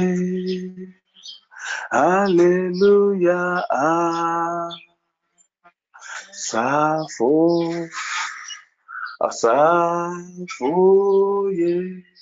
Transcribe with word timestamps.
hallelujah, 1.92 3.66
ah, 3.72 4.70
safo, 6.32 7.32
asafo 9.28 10.72
ye, 11.60 11.74
oh, 11.84 12.17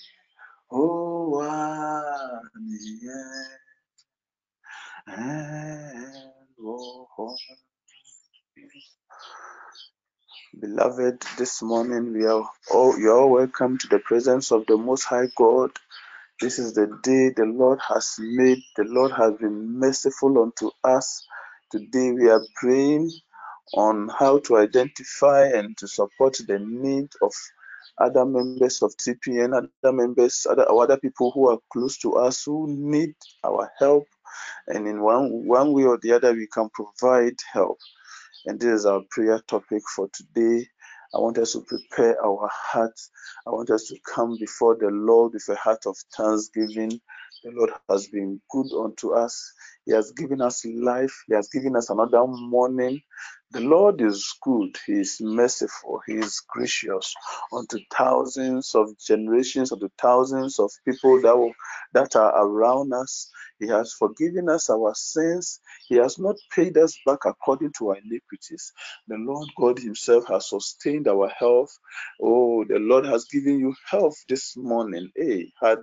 Beloved, 10.60 11.24
this 11.38 11.62
morning 11.64 12.14
we 12.14 12.26
are 12.26 12.44
all 12.72 13.00
you 13.00 13.12
are 13.12 13.20
all 13.22 13.32
welcome 13.32 13.78
to 13.80 13.88
the 13.88 14.00
presence 14.00 14.52
of 14.52 14.66
the 14.68 14.78
Most 14.78 15.06
High 15.06 15.28
God. 15.38 15.72
This 16.42 16.60
is 16.60 16.74
the 16.74 16.88
day 17.04 17.32
the 17.36 17.46
Lord 17.46 17.80
has 17.88 18.16
made. 18.20 18.60
The 18.78 18.86
Lord 18.86 19.12
has 19.14 19.34
been 19.40 19.80
merciful 19.80 20.42
unto 20.44 20.72
us. 20.84 21.26
Today 21.72 22.12
we 22.14 22.30
are 22.30 22.46
praying 22.56 23.12
on 23.76 24.10
how 24.10 24.40
to 24.40 24.58
identify 24.58 25.48
and 25.48 25.78
to 25.78 25.88
support 25.88 26.38
the 26.48 26.60
need 26.60 27.10
of 27.22 27.34
other 28.00 28.26
members 28.26 28.82
of 28.84 28.94
TPN, 28.98 29.56
other 29.58 29.94
members, 29.94 30.48
other, 30.50 30.70
other 30.72 30.98
people 30.98 31.32
who 31.32 31.50
are 31.50 31.60
close 31.72 31.98
to 32.00 32.14
us 32.16 32.44
who 32.46 32.68
need 32.70 33.16
our 33.44 33.72
help. 33.80 34.06
And 34.68 34.88
in 34.88 35.02
one, 35.02 35.48
one 35.48 35.74
way 35.74 35.84
or 35.86 36.00
the 36.02 36.14
other, 36.14 36.34
we 36.34 36.48
can 36.48 36.70
provide 36.74 37.36
help. 37.54 37.80
And 38.46 38.60
this 38.60 38.82
is 38.82 38.88
our 38.88 39.04
prayer 39.12 39.40
topic 39.48 39.84
for 39.96 40.10
today. 40.14 40.68
I 41.16 41.20
want 41.20 41.40
us 41.40 41.54
to 41.54 41.62
prepare 41.62 42.24
our 42.26 42.50
hearts. 42.52 43.12
I 43.48 43.52
want 43.52 43.72
us 43.72 43.86
to 43.86 43.98
come 44.06 44.38
before 44.40 44.78
the 44.78 44.90
Lord 44.90 45.34
with 45.34 45.48
a 45.50 45.56
heart 45.56 45.86
of 45.88 45.98
thanksgiving. 46.18 47.02
The 47.46 47.52
Lord 47.54 47.72
has 47.90 48.08
been 48.10 48.42
good 48.52 48.68
unto 48.74 49.14
us. 49.14 49.54
He 49.86 49.94
has 49.94 50.12
given 50.14 50.42
us 50.42 50.66
life. 50.66 51.14
He 51.30 51.36
has 51.36 51.50
given 51.50 51.78
us 51.78 51.90
another 51.92 52.28
morning. 52.28 53.02
The 53.52 53.62
Lord 53.62 54.02
is 54.02 54.36
good. 54.44 54.78
He 54.88 54.94
is 54.94 55.18
merciful. 55.22 56.02
He 56.08 56.14
is 56.16 56.42
gracious 56.50 57.16
unto 57.52 57.80
thousands 57.92 58.76
of 58.76 58.90
generations, 59.00 59.72
unto 59.72 59.90
thousands 60.00 60.60
of 60.60 60.72
people 60.88 61.20
that, 61.24 61.36
will, 61.38 61.54
that 61.94 62.16
are 62.16 62.46
around 62.46 62.94
us. 62.94 63.32
He 63.60 63.68
has 63.70 63.94
forgiven 63.94 64.50
us 64.50 64.70
our 64.70 64.94
sins. 64.96 65.62
He 65.90 65.96
has 65.98 66.20
not 66.20 66.36
paid 66.56 66.78
us 66.78 66.98
back 67.08 67.20
according 67.26 67.74
to 67.80 67.90
our 67.90 67.98
iniquities. 67.98 68.72
The 69.08 69.18
Lord 69.18 69.50
God 69.60 69.80
Himself 69.80 70.28
has 70.30 70.50
sustained 70.50 71.08
our 71.08 71.30
health. 71.30 71.76
Oh, 72.22 72.66
the 72.66 72.80
Lord 72.80 73.06
has 73.08 73.26
given 73.26 73.60
you 73.60 73.76
health 73.90 74.18
this 74.30 74.56
morning. 74.58 75.10
Hey. 75.16 75.52
I 75.64 75.76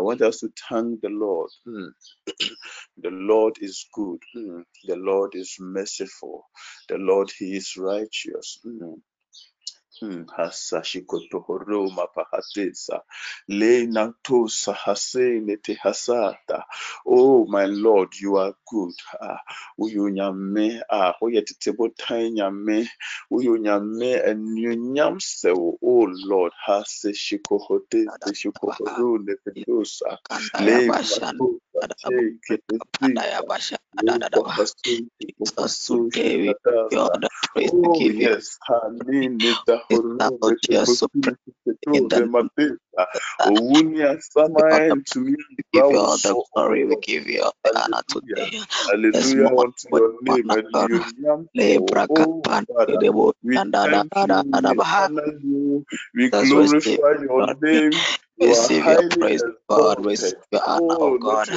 want 0.00 0.22
us 0.22 0.40
to 0.40 0.50
thank 0.68 1.02
the 1.02 1.10
Lord. 1.10 1.50
Mm. 1.68 1.90
the 2.98 3.10
Lord 3.10 3.56
is 3.60 3.86
good. 3.94 4.18
Mm. 4.36 4.64
The 4.86 4.96
Lord 4.96 5.32
is 5.34 5.56
merciful. 5.60 5.79
The 6.88 6.98
Lord, 6.98 7.30
He 7.38 7.56
is 7.56 7.76
righteous. 7.78 8.60
Mm. 10.02 10.26
Hasashikotohoroma 10.26 12.06
pahatesa. 12.14 13.00
Lena 13.48 14.14
tosa 14.24 14.72
hasene 14.74 15.56
te 15.62 15.74
hasata. 15.76 16.64
Oh, 17.06 17.46
my 17.46 17.66
Lord, 17.66 18.14
you 18.20 18.36
are 18.36 18.54
good. 18.68 18.94
Ah, 19.20 19.40
uyu 19.80 20.10
nyame, 20.10 20.82
ah, 20.90 21.14
oye 21.22 21.42
titebo 21.42 21.90
tai 21.98 22.30
nyame, 22.30 22.88
uyu 23.32 23.58
nyame, 23.58 24.22
enyunyam 24.30 25.20
sewo. 25.20 25.78
Oh, 25.82 26.06
Lord, 26.08 26.52
haseshikohote, 26.66 28.10
seshikohoru 28.24 29.18
nepedosa. 29.26 30.18
Le 30.58 30.80
matosa, 30.82 31.30
che, 31.34 31.69
ketesita. 31.69 31.69
Jesus, 34.84 35.90
we 35.90 36.10
give 36.10 36.40
you 36.40 36.54
all 36.98 37.10
the 37.10 37.30
praise. 37.54 37.70
We 37.72 37.80
oh, 37.84 37.98
give 37.98 38.14
yes. 38.16 38.58
Hanine 38.68 39.38
dahoro 39.66 40.52
in 41.92 42.08
the 42.08 42.28
Owunya 43.40 44.20
Samayan 44.36 45.04
to 45.06 45.20
me. 45.20 45.36
We 45.56 45.64
give 45.72 45.90
you 45.90 45.98
all 45.98 46.16
the 46.18 46.44
glory. 46.54 46.84
We 46.84 46.96
give 46.96 47.26
you 47.26 47.42
all 47.42 47.54
the 47.64 47.80
honor 47.82 48.02
today. 48.08 48.58
Hallelujah 48.86 49.46
unto 49.46 49.88
your 49.90 50.18
name. 50.22 50.48
Hallelujah. 50.48 51.46
Father, 52.76 52.98
we 53.42 53.62
thank 53.82 54.12
you. 54.16 54.34
We 54.68 54.82
honor 54.98 55.32
you. 55.42 55.84
We 56.14 56.30
glorify 56.30 57.22
your 57.22 57.54
name. 57.62 57.90
Receive 58.40 58.88
your 58.88 59.04
praise, 59.04 59.44
God. 59.70 60.04
Receive 60.04 60.38
your 60.52 60.62
honor, 60.66 60.96
oh 61.00 61.14
God. 61.14 61.48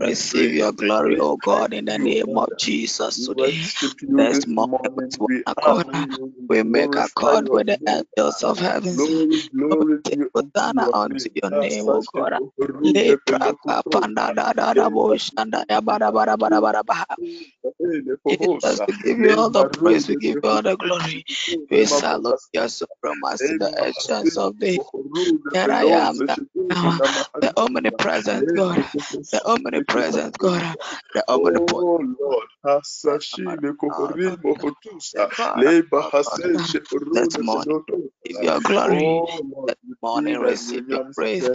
Receive 0.00 0.54
your 0.54 0.72
glory, 0.72 1.16
oh 1.20 1.36
God, 1.38 1.74
in 1.74 1.86
the 1.86 1.98
name 1.98 2.36
of 2.36 2.50
Jesus 2.58 3.24
today. 3.26 3.54
This 4.16 4.46
with 4.56 5.18
one 5.18 5.34
accord, 5.46 5.86
we 6.48 6.62
make 6.64 6.96
accord 6.96 7.48
with 7.50 7.68
the 7.68 7.78
angels 7.88 8.42
of 8.44 8.58
heaven. 8.60 9.02
Glory 9.58 9.84
honor 10.56 10.88
unto 10.94 11.28
your 11.42 11.52
name, 11.52 11.88
oh 11.90 12.04
God. 12.12 12.34
Jesus, 18.28 18.82
we 18.86 18.94
give 19.04 19.18
you 19.20 19.36
all 19.36 19.50
the 19.50 19.66
praise, 19.66 20.08
we 20.08 20.16
give 20.16 20.38
you 20.42 20.50
all 20.50 20.62
the 20.62 20.76
glory. 20.76 21.24
We 21.70 21.86
salute 21.86 22.40
your 22.52 22.68
supremacy, 22.68 23.58
the 23.58 23.70
actions 23.78 24.36
of 24.38 24.58
the 24.60 24.80
here 25.52 25.72
I 25.72 25.84
am, 25.86 26.15
Ah, 26.70 27.02
the, 27.14 27.26
the 27.40 27.54
omnipresent 27.58 28.54
God, 28.54 28.86
the 29.32 29.42
omnipresent 29.46 30.38
God, 30.38 30.76
the 31.14 31.24
omnipotent. 31.30 32.18
Ah, 33.38 33.56
ah, 33.96 34.12
oh 35.94 36.08
Lord, 36.34 36.60
this 37.12 37.42
morning, 37.42 37.66
your 38.40 38.60
glory. 38.60 39.14
This 39.66 39.76
morning, 40.02 40.40
receive 40.40 40.88
your 40.88 41.06
praise, 41.16 41.50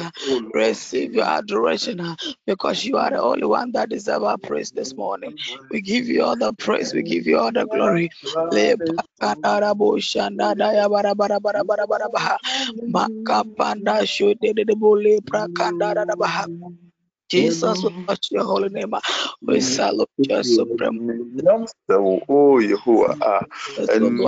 receive 0.54 1.16
your 1.16 1.26
adoration, 1.26 2.02
because 2.48 2.86
you 2.86 2.98
are 2.98 3.12
the 3.12 3.22
only 3.22 3.46
one 3.46 3.74
that 3.74 3.90
deserves 3.90 4.26
our 4.26 4.40
praise 4.40 4.72
this 4.72 4.98
morning. 4.98 5.36
We 5.72 5.82
give 5.82 6.08
you 6.08 6.24
all 6.24 6.38
the 6.38 6.54
praise, 6.54 6.94
we 6.94 7.04
give 7.04 7.28
you 7.28 7.40
all 7.40 7.52
the 7.54 7.68
glory. 7.68 8.10
Makapanda 8.52 9.64
baha. 12.12 12.40
Jesus, 17.30 17.84
we 17.84 17.92
touch 18.08 18.30
your 18.32 18.44
holy 18.46 18.70
name. 18.70 18.94
We 19.48 19.62
salute 19.62 20.10
your 20.30 20.44
supreme. 20.44 21.00
Oh, 22.30 22.60
Yehovah. 22.62 23.16
And 23.90 24.06
you, 24.20 24.24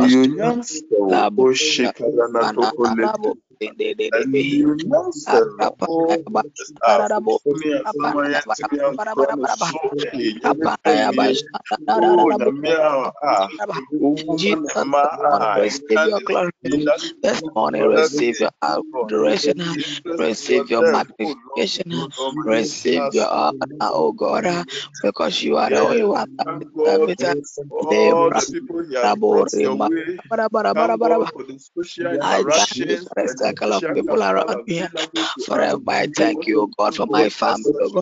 receive 1.37 1.93
your 1.99 2.49
glory. 2.55 3.09
This 17.21 17.41
morning, 17.55 17.83
receive 17.83 18.39
your 18.39 18.51
adoration, 18.61 19.53
receive 20.17 20.69
your 20.69 20.83
magnification, 20.83 22.07
receive 22.43 23.13
your 23.13 23.29
honor, 23.29 23.55
oh 23.81 24.11
God, 24.13 24.45
because 25.01 25.41
you 25.43 25.57
are 25.57 25.69
the 25.69 25.81
only 25.81 26.03
one 26.03 26.27
that 26.37 26.59
deserve 26.59 27.09
it. 27.09 27.23
All 27.69 28.31
the 28.31 28.45
people 28.51 28.83
here 28.85 29.15
brought 29.27 29.53
your 29.61 29.75
way. 29.77 30.19
Thank 30.75 31.01
God 31.01 31.29
for 31.31 31.43
the 31.43 31.59
social 31.59 32.17
I 32.21 32.43
thank 33.55 33.95
you 33.95 34.03
interactions 34.03 34.07
for 34.07 34.17
the 34.17 34.17
and 34.17 34.17
the 34.17 34.17
circle 34.17 34.17
of 34.17 34.17
people 34.17 34.23
around 34.23 34.67
me. 34.67 34.79
available 34.79 35.07
to 35.15 35.21
us. 35.21 35.45
Forever, 35.45 35.81
I 35.87 36.07
thank 36.15 36.47
you, 36.47 36.61
oh 36.61 36.67
God, 36.77 36.95
for 36.95 37.07
my 37.07 37.29
family, 37.29 37.73
oh 37.81 38.01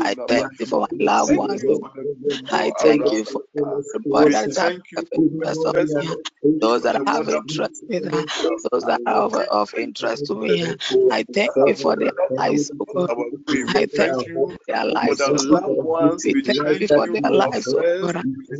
I 0.00 0.14
thank 0.28 0.60
you 0.60 0.66
for 0.66 0.80
my 0.80 0.86
loved 1.04 1.36
ones, 1.36 1.62
you 1.62 1.70
oh 1.70 1.78
for 1.78 1.88
God. 1.88 2.04
the 2.04 2.34
people 2.34 2.48
I 2.50 2.72
thank 2.78 3.12
you 3.12 3.24
for 3.24 3.42
ah. 3.64 3.80
everybody 3.94 4.30
that 4.32 4.48
is 4.48 4.58
having 4.58 4.80
thank 4.80 4.90
you 4.92 4.98
of 4.98 5.08
for 5.08 5.22
the 5.22 5.26
interest 5.26 5.66
of 5.66 6.04
me. 6.04 6.58
Those 6.60 6.82
that 6.82 7.06
have 7.06 7.28
interest 7.28 7.84
in 7.88 8.04
me, 8.04 8.24
those 8.70 8.84
that 8.84 9.00
ah. 9.06 9.28
are 9.28 9.42
of, 9.50 9.74
interest 9.74 10.26
to 10.26 10.34
you 10.34 10.40
for 10.40 10.46
the 10.46 11.08
me. 11.08 11.10
I 11.12 11.24
thank 11.32 11.50
ah, 11.56 11.64
you 11.66 11.74
for 11.74 11.96
their 11.96 12.12
lives, 12.30 12.70
oh 12.80 12.84
God. 12.84 13.06
brought 13.06 13.10
our 13.10 13.16
way. 13.16 13.32
We 13.48 13.64
I 13.68 13.86
thank 13.86 14.26
you 14.26 14.34
for 14.34 14.58
their 14.66 14.84
lives, 14.84 15.20
oh. 15.20 16.18
We 16.24 16.42
thank 16.42 16.80
you 16.80 16.88
for 16.88 17.06
their 17.06 17.30
lives, 17.30 17.74
oh. 17.74 18.12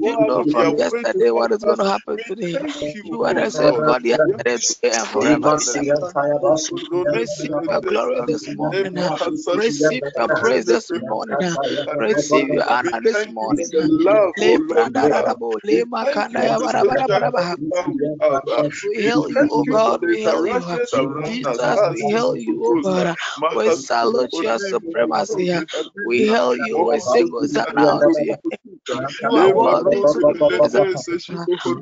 You 0.02 0.18
know 0.18 0.46
from 0.52 0.70
their 0.72 0.72
way 0.72 1.06
to 1.14 1.22
yesterday 1.22 1.32
what 1.32 1.52
is 1.54 1.64
going 1.64 1.80
to 1.80 1.86
happen 1.86 2.22
today. 2.28 2.60
you, 2.94 3.04
You 3.12 3.26
are 3.26 3.34
oh 3.34 3.36
the 3.36 3.52
same. 3.52 3.82
God 3.84 4.06
yesterday, 4.06 4.60
today, 4.60 4.98
and 5.00 5.10
forever. 5.10 5.60
Receive 7.14 7.52
your 7.70 7.82
glory 7.82 8.22
this 8.26 8.50
morning. 8.50 8.98
Receive 9.54 10.04
your 10.18 10.30
praise 10.30 10.66
this 10.68 10.92
morning. 10.94 11.38
Receive 12.00 12.52
your 12.52 12.66
honor 12.70 13.02
this 13.04 13.28
you 13.28 13.28
morning. 13.28 13.66
for 13.72 13.72
the 13.72 13.88
love, 13.90 14.34
Le 14.38 14.58
oh 14.58 14.64
Lord. 14.68 14.92
Ah, 15.04 15.34
brandarabo, 15.38 15.60
We 15.64 15.84
you. 17.58 17.74
Ah, 18.22 18.42
hail 18.94 19.30
you, 19.30 19.50
O 19.52 19.66
you 19.66 19.82
God. 19.82 20.02
We 20.04 20.18
hail 20.24 20.46
you. 20.48 20.64
interactions 20.64 20.94
around 20.94 21.46
us. 21.48 21.60
Jesus, 21.60 21.80
Ah, 21.80 21.90
we 21.90 22.06
hail 22.08 22.36
you, 22.36 22.62
O 22.64 22.76
God. 22.78 23.10
We 23.54 23.72
salute 23.72 24.42
your 24.42 24.60
supremacy. 24.82 25.66
We 26.04 26.26
hail 26.26 26.56
you. 26.58 26.88
We 26.92 27.00
sing 27.00 27.30
Hosanna 27.32 27.88
unto 28.02 28.22
your 28.22 28.38
name. 28.46 28.80
You 29.22 29.38
are 29.38 29.52
worthy 29.52 30.06
to 30.06 30.24
be 30.26 30.36
praised 30.48 30.76
and 30.76 30.86
adored. 30.94 31.28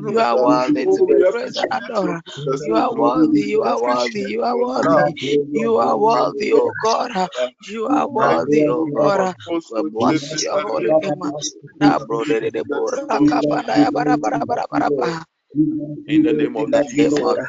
You 0.05 0.19
are 0.19 0.37
worthy 0.39 0.87
to 0.87 1.03
Oh, 1.03 1.05
be 1.05 1.15
we 1.15 1.25
praised 1.29 1.57
and 1.57 1.67
appreciate 1.69 2.03
your 2.03 2.15
adored. 2.15 2.21
goodness, 2.35 2.67
You 2.67 2.75
oh 2.75 2.77
are 2.77 2.93
Lord. 2.95 2.95
worthy. 2.95 3.41
You 3.47 3.63
We 3.63 3.63
are 3.63 3.79
worthy. 3.81 4.21
appreciate 4.21 4.21
You 4.21 4.43
are 4.43 4.57
your 4.57 4.59
worthy. 4.59 4.97
love. 4.97 5.15
You 5.53 5.77
are 5.77 5.97
worthy, 5.97 6.53
O 6.53 6.71
God. 6.81 7.11
You 7.67 7.87
We 7.87 7.97
are 7.97 8.07
thank 8.19 8.43
worthy, 8.47 8.67
O 8.67 8.87
you, 8.87 8.99
our 9.01 9.15
God. 9.15 9.35
We 9.77 9.89
apostle, 9.89 9.89
bless 9.99 10.43
your 10.43 10.59
holy 10.59 10.93
name. 11.01 11.33
In 16.07 16.23
the 16.23 16.33
name 16.33 16.57
In 16.57 16.57
of 16.57 16.71
the 16.71 16.85
name 16.95 17.13
Jesus. 17.13 17.39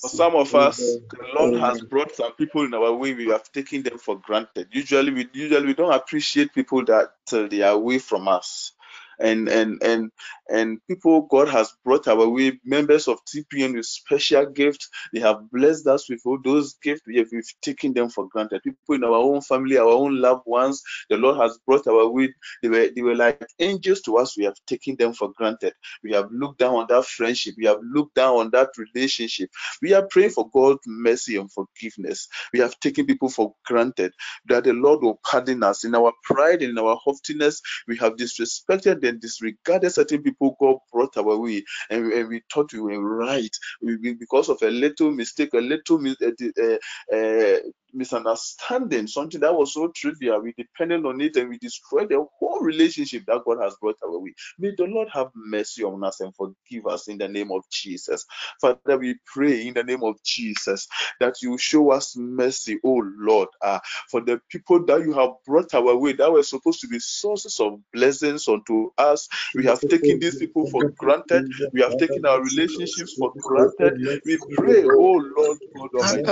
For 0.00 0.08
some 0.08 0.34
of 0.36 0.54
us, 0.54 0.98
the 1.20 1.26
Lord 1.34 1.54
has 1.54 1.80
brought 1.80 2.14
some 2.14 2.32
people 2.32 2.64
in 2.64 2.74
our 2.74 2.92
way. 2.92 3.14
We 3.14 3.28
have 3.28 3.50
taken 3.52 3.82
them 3.82 3.98
for 3.98 4.18
granted. 4.18 4.68
Usually, 4.72 5.12
we 5.12 5.28
usually 5.32 5.66
we 5.66 5.74
don't 5.74 5.92
appreciate 5.92 6.54
people 6.54 6.84
that 6.86 7.14
till 7.26 7.48
they 7.48 7.62
are 7.62 7.74
away 7.74 7.98
from 7.98 8.28
us. 8.28 8.72
And 9.22 9.48
and 9.48 9.82
and 9.82 10.12
and 10.50 10.80
people 10.88 11.22
God 11.30 11.48
has 11.50 11.72
brought 11.84 12.08
our 12.08 12.28
way, 12.28 12.60
members 12.64 13.08
of 13.08 13.20
TPN 13.26 13.76
with 13.76 13.86
special 13.86 14.46
gifts. 14.46 14.90
They 15.14 15.20
have 15.20 15.50
blessed 15.52 15.88
us 15.88 16.10
with 16.10 16.22
all 16.26 16.38
those 16.44 16.74
gifts. 16.82 17.02
We 17.06 17.18
have 17.18 17.28
taken 17.62 17.94
them 17.94 18.10
for 18.10 18.28
granted. 18.28 18.62
People 18.64 18.96
in 18.96 19.04
our 19.04 19.12
own 19.16 19.42
family, 19.42 19.78
our 19.78 19.88
own 19.90 20.20
loved 20.20 20.44
ones, 20.46 20.82
the 21.10 21.18
Lord 21.18 21.38
has 21.38 21.58
brought 21.66 21.88
our 21.88 22.08
way. 22.10 22.34
They 22.62 22.70
were 22.70 22.90
they 22.94 23.02
were 23.02 23.16
like 23.16 23.44
angels 23.60 24.02
to 24.02 24.18
us. 24.18 24.36
We 24.38 24.44
have 24.44 24.56
taken 24.66 24.96
them 24.98 25.14
for 25.14 25.32
granted. 25.32 25.74
We 26.04 26.12
have 26.14 26.30
looked 26.32 26.60
down 26.60 26.76
on 26.76 26.86
that 26.90 27.06
friendship. 27.06 27.56
We 27.58 27.66
have 27.66 27.80
looked 27.82 28.16
down 28.16 28.36
on 28.38 28.50
that 28.52 28.70
relationship. 28.78 29.50
We 29.82 29.94
are 29.94 30.06
praying 30.08 30.32
for 30.32 30.50
God's 30.50 30.80
mercy 30.86 31.36
and 31.38 31.50
forgiveness. 31.52 32.28
We 32.54 32.60
have 32.60 32.78
taken 32.80 33.06
people 33.06 33.30
for 33.30 33.54
granted 33.66 34.12
that 34.46 34.64
the 34.64 34.72
Lord 34.72 35.02
will 35.02 35.20
pardon 35.24 35.62
us. 35.62 35.84
In 35.84 35.94
our 35.94 36.12
pride 36.24 36.62
and 36.62 36.72
in 36.72 36.78
our 36.78 36.96
haughtiness, 36.96 37.62
we 37.88 37.96
have 37.98 38.16
disrespected 38.16 39.02
and 39.12 39.22
disregarded 39.22 39.90
certain 39.92 40.22
people 40.22 40.56
God 40.60 40.78
brought 40.92 41.16
our 41.18 41.38
way, 41.38 41.64
and, 41.90 42.06
we- 42.06 42.20
and 42.20 42.30
we 42.30 42.42
thought 42.52 42.72
we 42.74 42.80
were 42.80 43.16
right. 43.18 43.56
We, 43.82 43.96
we- 43.98 44.14
because 44.14 44.50
of 44.50 44.62
a 44.62 44.70
little 44.70 45.12
mistake, 45.12 45.54
a 45.54 45.58
little 45.58 45.98
mis- 46.00 46.22
uh, 46.22 46.32
uh, 46.62 47.16
uh, 47.16 47.60
misunderstanding, 47.94 49.06
something 49.06 49.40
that 49.40 49.54
was 49.54 49.74
so 49.74 49.88
trivial, 49.94 50.40
we 50.40 50.54
depended 50.56 51.04
on 51.06 51.20
it 51.20 51.36
and 51.36 51.48
we 51.50 51.58
destroyed 51.58 52.08
the 52.10 52.24
whole 52.38 52.60
relationship 52.60 53.24
that 53.26 53.42
God 53.46 53.58
has 53.62 53.74
brought 53.80 53.98
our 54.04 54.18
way. 54.18 54.34
May 54.58 54.72
the 54.76 54.84
Lord 54.84 55.08
have 55.12 55.28
mercy 55.34 55.84
on 55.84 56.04
us 56.04 56.20
and 56.20 56.34
forgive 56.34 56.86
us 56.86 57.08
in 57.08 57.18
the 57.18 57.28
name 57.28 57.52
of 57.52 57.62
Jesus. 57.70 58.24
Father, 58.60 58.98
we 58.98 59.16
pray 59.26 59.66
in 59.66 59.74
the 59.74 59.84
name 59.84 60.02
of 60.04 60.16
Jesus 60.24 60.88
that 61.20 61.36
you 61.42 61.58
show 61.58 61.90
us 61.92 62.16
mercy, 62.16 62.78
oh 62.84 63.02
Lord, 63.18 63.48
uh, 63.62 63.80
for 64.10 64.20
the 64.20 64.40
people 64.50 64.84
that 64.86 65.02
you 65.02 65.12
have 65.14 65.30
brought 65.46 65.74
our 65.74 65.96
way 65.96 66.12
that 66.14 66.32
were 66.32 66.42
supposed 66.42 66.80
to 66.80 66.88
be 66.88 66.98
sources 66.98 67.60
of 67.60 67.80
blessings 67.92 68.48
unto 68.48 68.90
us. 68.98 69.28
We 69.54 69.64
have 69.66 69.86
taken 69.88 70.18
these 70.20 70.36
people 70.36 70.66
for 70.66 70.84
granted. 70.98 71.44
We 71.72 71.82
have 71.82 71.96
taken 71.96 72.26
our 72.26 72.42
relationships 72.42 73.14
for 73.18 73.34
granted. 73.42 73.94
We 74.24 74.38
pray, 74.56 74.84
oh 74.98 75.22
Lord 75.36 75.58
God 75.76 75.90
Almighty. 75.94 76.22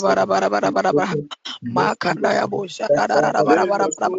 Makanda 0.00 0.14
da 0.14 0.26
da 0.26 0.40
da 0.40 0.40
ba 0.40 0.40
ra 0.40 0.40
ba 0.40 0.40
ra 0.40 0.48
ba 0.50 0.60
ra 0.60 0.60
ba 0.60 0.60
ra 0.60 0.70
ba 0.72 0.82
ra 0.82 0.82
ba 0.82 0.82
ra 0.82 0.92
ba. 0.92 1.16
Makanda 1.68 2.34
ya 2.34 2.46
bo 2.48 2.66
sha 2.68 2.88
da 2.90 3.06
da 3.08 3.20
da 3.20 3.32
da 3.32 3.44
ba 3.44 3.54
ra 3.56 3.66
ba 3.66 3.78
ra 3.78 3.88
ba 3.88 3.96
ra 4.00 4.10
ba. 4.10 4.18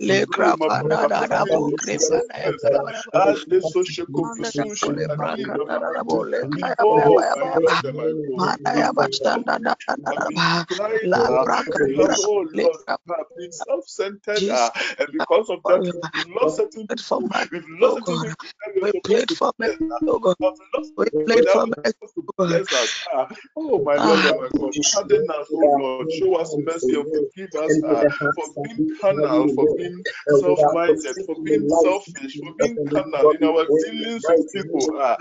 Le 0.00 0.26
krapanda 0.26 1.06
da 1.08 1.26
da 1.26 1.46
bo 1.46 1.72
kripanda 1.72 2.36
ya 2.38 2.52
ba 2.62 2.70
ra 2.70 2.80
ba 2.82 2.90
ra 2.92 3.02
ba. 3.08 3.14
Manda 4.08 4.50
le 4.96 5.06
brakanda 5.16 5.80
da 5.80 5.90
da 5.92 6.02
bo 6.04 6.22
le 6.24 6.40
ya 6.70 6.84
ba 6.88 6.96
ya 7.00 7.10
ba 7.12 7.20
Oh, 7.20 7.22
ya 7.24 7.36
ya 7.44 7.60
ba. 7.60 7.60
Lord 7.60 7.80
and 7.84 7.96
my 7.96 8.12
God, 8.26 8.36
Manda 8.36 8.72
we 8.74 8.78
ya 8.78 8.92
ba 8.92 9.08
have 9.12 9.12
shanda 9.12 9.58
da 9.62 9.74
da 9.86 9.96
da 10.04 10.12
da 10.14 10.30
ba. 10.32 10.42
La 11.02 11.30
prideful, 11.30 11.76
we 11.86 11.98
brakanda 12.00 12.08
have, 12.08 12.20
oh 12.26 12.46
le 12.54 12.66
Lord, 12.66 12.80
krap. 12.80 13.00
we 13.06 13.14
have 13.18 13.26
been 13.36 13.52
self-centered, 13.52 14.48
uh, 14.50 14.70
and 14.98 15.08
because 15.12 15.50
of 15.50 15.60
that, 15.68 15.80
we 15.80 15.92
we've 16.14 16.26
lost 16.36 16.56
certain 16.56 16.88
played 16.88 17.00
for 17.00 17.22
people, 17.22 17.46
we've 17.52 17.64
oh 17.82 17.96
lost 17.96 18.06
certain 18.06 18.20
God. 18.20 18.26
people 18.26 18.48
that 18.60 18.72
we're 18.76 18.92
We 18.92 19.00
played 19.04 19.30
for 19.32 19.52
uh, 19.92 20.00
oh 20.08 20.18
God. 20.20 20.36
we've 20.40 20.52
lost 20.74 20.92
We 20.96 21.06
played 21.26 21.48
for 21.50 21.66
were 21.76 21.84
mercy, 21.84 21.94
supposed 21.94 22.14
to 22.16 22.24
oh 22.28 22.34
God. 22.38 22.48
bless 22.48 22.72
us. 22.72 22.90
Uh, 23.16 23.26
oh, 23.56 23.82
my 23.84 23.96
Lord 23.96 24.20
Ah, 24.20 24.34
my 24.36 24.48
God, 24.58 24.74
pardon 24.92 25.26
us, 25.30 25.46
oh 25.52 25.76
Lord, 25.80 26.12
show 26.12 26.34
us 26.36 26.54
mercy 26.58 26.94
and 26.94 27.04
forgive 27.04 27.54
us 27.62 27.82
uh, 27.84 28.04
for 28.34 28.62
being 28.62 28.96
carnal, 29.00 29.48
for 29.54 29.74
being 29.76 30.02
self-minded, 30.40 31.16
for 31.26 31.36
being 31.44 31.68
selfish, 31.68 32.38
for 32.40 32.52
being 32.58 32.78
carnal 32.92 33.30
in 33.32 33.44
our 33.44 33.66
dealings 33.84 34.24
with 34.28 34.52
people. 34.52 34.90
Ah, 35.00 35.16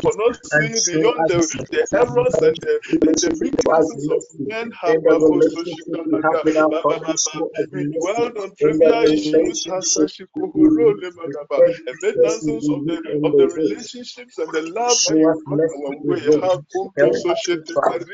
for 0.00 0.12
not 0.16 0.38
seeing 0.44 1.00
beyond 1.00 1.28
the, 1.28 1.38
the 1.70 1.86
errors 1.92 2.34
and 2.42 2.56
the, 2.60 2.80
the, 3.00 3.12
the 3.20 3.30
weaknesses 3.40 4.08
of 4.10 4.22
men 4.46 4.70
have 4.80 4.94
we 7.72 7.84
dwelled 7.98 8.36
on 8.38 8.50
trivial 8.56 9.02
issues 9.04 9.66
and 9.66 9.82
made 12.02 12.16
nonsense 12.22 12.68
of 12.68 12.84
the 12.86 12.96
of 13.24 13.36
the 13.36 13.48
relationships 13.48 14.38
and 14.38 14.52
the 14.52 14.62
love 14.62 14.98
put 15.08 15.60
our 15.60 15.92
way. 16.06 16.20
Have 16.42 17.10
associated 17.10 17.66
there's 17.66 17.98
the 17.98 18.13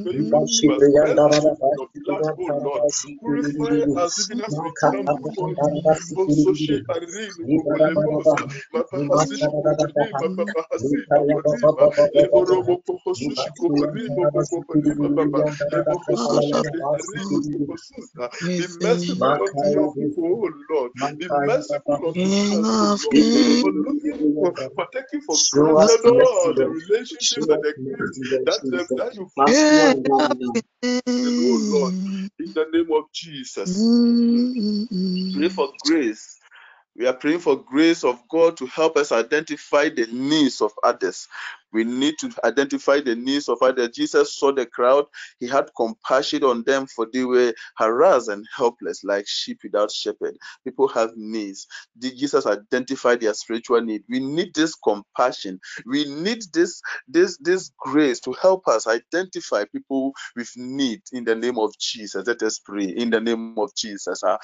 for 23.61 23.71
looking 23.71 24.33
for, 24.35 24.53
for 24.75 24.87
taking 24.93 25.21
for 25.21 25.35
granted 25.51 26.05
all 26.05 26.53
the 26.55 26.67
relationships 26.69 27.47
and 29.91 30.05
the 30.05 30.11
gifts 30.11 30.39
that, 30.53 30.63
that 31.23 31.23
you 31.23 31.33
oh 31.43 31.61
Lord, 31.69 31.93
in 32.39 32.53
the 32.53 32.65
name 32.73 32.91
of 32.97 33.05
Jesus. 33.13 33.93
Pray 35.33 35.49
for 35.49 35.73
grace. 35.81 36.39
We 36.97 37.07
are 37.07 37.13
praying 37.13 37.39
for 37.39 37.57
grace 37.63 38.03
of 38.03 38.21
God 38.29 38.57
to 38.57 38.67
help 38.67 38.97
us 38.97 39.11
identify 39.11 39.89
the 39.89 40.07
needs 40.11 40.61
of 40.61 40.73
others. 40.83 41.27
We 41.73 41.83
need 41.83 42.15
to 42.19 42.31
identify 42.43 43.01
the 43.01 43.15
needs 43.15 43.49
of 43.49 43.59
others. 43.61 43.89
Jesus 43.89 44.35
saw 44.35 44.51
the 44.51 44.65
crowd. 44.65 45.05
He 45.39 45.47
had 45.47 45.69
compassion 45.75 46.43
on 46.43 46.63
them 46.63 46.87
for 46.87 47.07
they 47.11 47.23
were 47.23 47.53
harassed 47.77 48.29
and 48.29 48.45
helpless 48.55 49.03
like 49.03 49.27
sheep 49.27 49.59
without 49.63 49.91
shepherd. 49.91 50.37
People 50.63 50.87
have 50.89 51.11
needs. 51.15 51.67
Did 51.97 52.17
Jesus 52.17 52.45
identify 52.45 53.15
their 53.15 53.33
spiritual 53.33 53.81
need? 53.81 54.03
We 54.09 54.19
need 54.19 54.53
this 54.53 54.75
compassion. 54.75 55.59
We 55.85 56.05
need 56.05 56.43
this 56.53 56.81
this 57.07 57.37
this 57.37 57.71
grace 57.79 58.19
to 58.21 58.33
help 58.33 58.67
us 58.67 58.87
identify 58.87 59.65
people 59.65 60.13
with 60.35 60.51
need 60.55 61.01
in 61.11 61.23
the 61.23 61.35
name 61.35 61.57
of 61.57 61.77
Jesus. 61.79 62.27
Let 62.27 62.41
us 62.43 62.59
pray 62.59 62.85
in 62.85 63.09
the 63.09 63.19
name 63.19 63.57
of 63.57 63.73
Jesus. 63.75 64.23
Uh, 64.23 64.37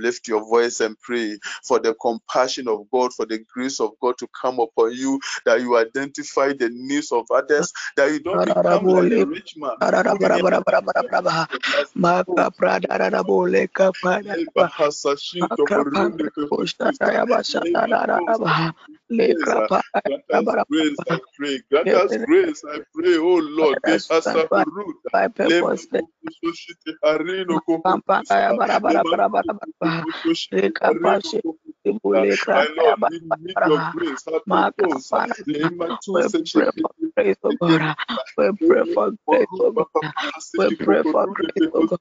lift 0.00 0.28
your 0.28 0.48
voice 0.48 0.80
and 0.80 0.98
pray 1.00 1.38
for 1.66 1.78
the 1.78 1.94
compassion 2.00 2.68
of 2.68 2.90
God, 2.92 3.12
for 3.12 3.26
the 3.26 3.44
grace 3.54 3.80
of 3.80 3.90
God 4.00 4.11
to 4.18 4.28
come 4.40 4.60
upon 4.60 4.94
you, 4.94 5.20
that 5.44 5.60
you 5.60 5.76
identify 5.76 6.52
the 6.52 6.70
needs 6.72 7.12
of 7.12 7.26
others, 7.30 7.72
that 7.96 8.12
you 8.12 8.20
don't 8.20 8.44
become 8.44 8.86
like 8.86 9.12
a 9.12 9.24
rich 9.26 9.54
man. 9.56 9.72
grace, 20.68 20.98
I 21.10 21.18
pray. 21.36 21.60
Grant 21.70 21.88
us 21.88 22.16
grace, 22.26 22.62
I 22.68 22.78
pray, 22.94 23.16
oh 23.18 23.40
Lord. 23.42 23.78
Lord, 23.82 24.02
we 33.08 33.20
need 33.20 33.56
your 33.64 33.80
grace. 33.92 34.24
We 34.46 34.62
grace, 37.16 37.36
oh. 37.44 37.60
We 38.38 38.52
pray 38.66 38.84
for 38.94 39.12
grace, 39.28 39.46
oh 39.60 39.72
God. 39.72 39.86
We 40.58 40.70
pray 40.70 41.02
for 41.04 41.26
grace, 41.28 41.70
oh 41.74 41.84
God. 41.84 41.98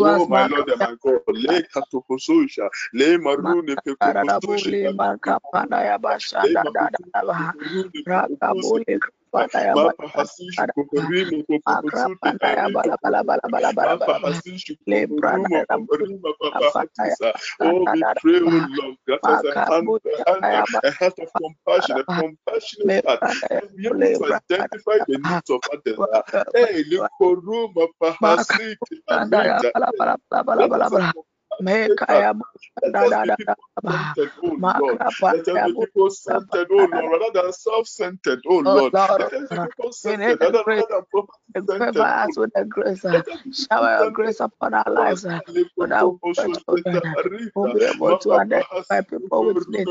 oh 0.00 0.26
my 0.28 0.44
Lord 0.44 0.68
and 0.70 0.82
my 0.82 0.94
God, 1.02 1.22
le 1.28 1.62
katokososha, 1.64 2.68
le 2.94 3.18
marune 3.18 3.76
pekokososha, 3.84 4.92
Mapa 6.54 6.88
hasishi 6.92 7.46
kuhurima 7.52 8.22
kupukusuti 8.22 9.00
Mapa 9.74 10.08
hasishi 10.08 10.68
kuhuruma 10.76 11.44
kuhurima 15.70 16.30
papa 16.40 16.70
Oh, 17.60 17.88
we 17.92 18.04
pray, 18.20 18.40
oh 18.40 18.66
Lord, 18.76 18.96
us 19.24 19.44
a 19.44 19.54
hand, 19.68 19.92
a, 20.84 20.92
heart 20.92 21.14
of 21.20 21.30
compassion, 21.36 21.98
a 21.98 22.04
compassionate 22.04 22.94
heart, 23.06 23.22
be 23.76 23.88
able 23.88 24.10
to 24.10 24.26
identify 24.26 24.98
the 25.08 25.18
needs 25.18 25.50
of 25.50 25.62
others. 25.72 26.00
Uh. 26.12 26.22
Hey, 26.54 26.84
amija. 29.10 29.72
Let 30.54 30.70
us 31.54 31.60
Mekaya 31.84 32.34
Let 32.82 33.00
us 33.00 33.18
be 33.26 33.32
people 33.36 33.54
centered, 33.72 34.32
oh 34.38 34.54
Lord, 34.54 35.00
rather 37.22 37.42
than 37.42 37.52
self 37.52 37.86
centered, 37.88 38.40
oh, 38.48 38.50
oh 38.50 38.58
Lord. 38.66 38.92
Let 39.18 39.20
us 39.20 39.32
be 39.50 39.56
people 39.62 39.92
centered 39.92 40.40
rather 40.42 40.62
than 40.66 40.74
Equip 41.56 42.00
us 42.00 42.36
with 42.38 42.50
the 42.54 42.64
grace, 42.64 43.04
uh, 43.04 43.22
shower 43.52 43.98
your 43.98 44.10
grace 44.10 44.40
upon 44.40 44.74
our 44.74 44.84
lives, 44.88 45.22
so 45.22 45.86
that 45.88 46.06
we 46.06 46.12
will 47.54 47.68
be 47.68 47.84
able 47.84 48.16
to 48.16 48.34
identify 48.34 49.02
people 49.02 49.46
with 49.46 49.68
need 49.68 49.88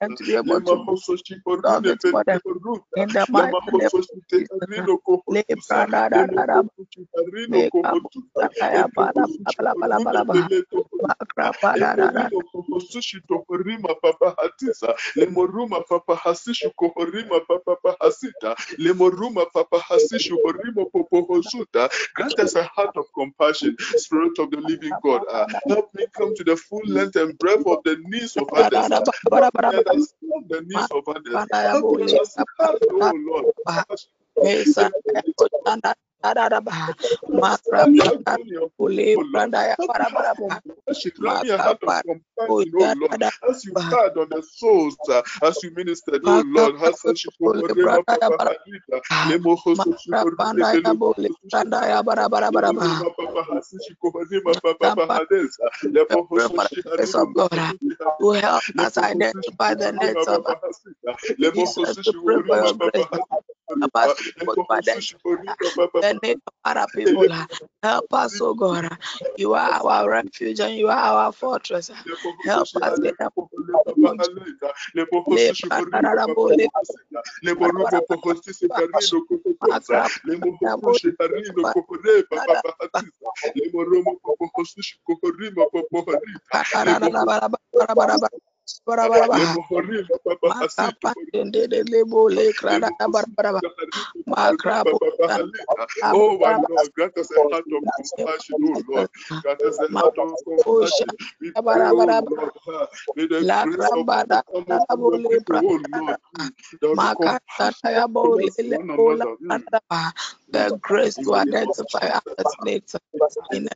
and 0.00 0.16
to 0.16 0.24
be 0.24 0.36
able 0.36 0.62
to 0.62 0.78
solve 1.64 1.86
it 1.86 2.00
for 2.10 2.24
them. 2.24 2.40
In 2.96 3.12
the 3.12 3.26
mighty 3.30 3.72
name 3.72 3.90
of 3.94 4.04
Jesus 4.30 4.50
uh, 10.72 10.83
rima 13.64 13.94
papa 14.02 14.34
hatisa 14.38 14.94
lemoruma 15.16 15.80
papa 15.88 16.16
hasishu 16.16 16.70
kohorima 16.76 17.40
papa 17.48 17.96
hasita 18.00 18.56
lemoruma 18.78 19.46
papa 19.52 19.78
hasishu 19.78 20.38
horima 20.44 20.84
popo 20.92 21.26
hosuta. 21.26 21.88
Grant 22.14 22.38
us 22.40 22.54
a 22.56 22.64
heart 22.64 22.96
of 22.96 23.04
compassion 23.14 23.76
spirit 23.96 24.38
of 24.38 24.50
the 24.50 24.58
living 24.60 24.92
God. 25.02 25.22
Uh, 25.30 25.46
help 25.68 25.94
me 25.94 26.06
come 26.16 26.34
to 26.34 26.44
the 26.44 26.56
full 26.56 26.82
length 26.86 27.16
and 27.16 27.38
breadth 27.38 27.66
of 27.66 27.78
the 27.84 27.96
needs 28.06 28.36
of 28.36 28.48
others. 28.54 28.88
Help 28.88 29.54
understand 29.66 30.44
the 30.48 30.60
needs 30.66 30.90
of 30.90 31.08
others. 31.08 31.34
Help 31.72 31.84
oh 32.92 33.18
Lord 33.26 33.46
Brandaya 39.22 39.76
Barabaraba 39.88 40.60
as 43.50 43.64
you 43.64 43.74
had 43.90 44.16
on 44.18 44.28
the 44.30 44.42
souls 44.42 44.96
uh, 45.10 45.22
as 45.42 45.62
you 45.62 45.70
ministered, 45.76 46.22
oh 46.26 46.42
Lord, 46.46 46.74
of 46.76 47.00
God 47.46 47.60
to 47.72 47.76
help 47.82 48.10
us 58.90 58.98
identify 58.98 59.74
the 59.74 59.92
needs 59.96 60.26
of 60.28 60.42
Jesus 61.54 61.98
to 62.04 62.14
pray 62.24 62.36
for 62.46 62.56
your 62.58 62.74
grace 62.74 62.94
help 62.94 63.04
us 63.04 63.18
to 63.22 63.24
put 63.30 63.53
the 63.68 63.76
name 66.22 66.40
of 66.46 66.52
other 66.64 66.86
people. 66.94 67.26
Help 67.82 68.12
us, 68.14 68.40
oh 68.40 68.54
God. 68.54 68.96
You 69.36 69.52
are 69.54 69.82
our 69.86 70.08
refuge 70.10 70.60
and 70.60 70.76
you 70.76 70.88
are 70.88 70.96
our 70.96 71.32
fortress. 71.32 71.90
Help 72.44 72.68
us. 72.82 73.00
Oh 96.02 96.38
my 96.38 96.52
Lord, 96.68 96.92
grant 96.94 97.16
us 97.18 97.30
a 97.30 97.34
heart 97.50 97.66
of 97.72 97.82
compassion, 98.14 98.56
oh 98.64 98.82
Lord. 98.88 99.10
Grant 99.42 99.60
us 99.60 99.78
a 99.80 99.88
heart 99.92 100.18
of 100.18 100.28
compassion. 100.44 101.08
We 101.40 101.50
pray, 101.50 101.88
oh 101.90 101.96
Lord, 101.96 102.22
may 103.16 103.26
the 103.26 103.44
grace 103.62 103.90
of 103.92 104.06
God 104.06 104.42
come 104.52 104.62
upon 104.62 104.86
oh, 104.90 105.10
the 105.10 105.18
people, 105.28 105.60
oh 105.68 105.78
Lord. 105.92 106.18
The 110.54 110.78
grace 110.80 111.16
to 111.16 111.34
identify 111.34 112.20
needs 112.62 112.96
in 113.50 113.68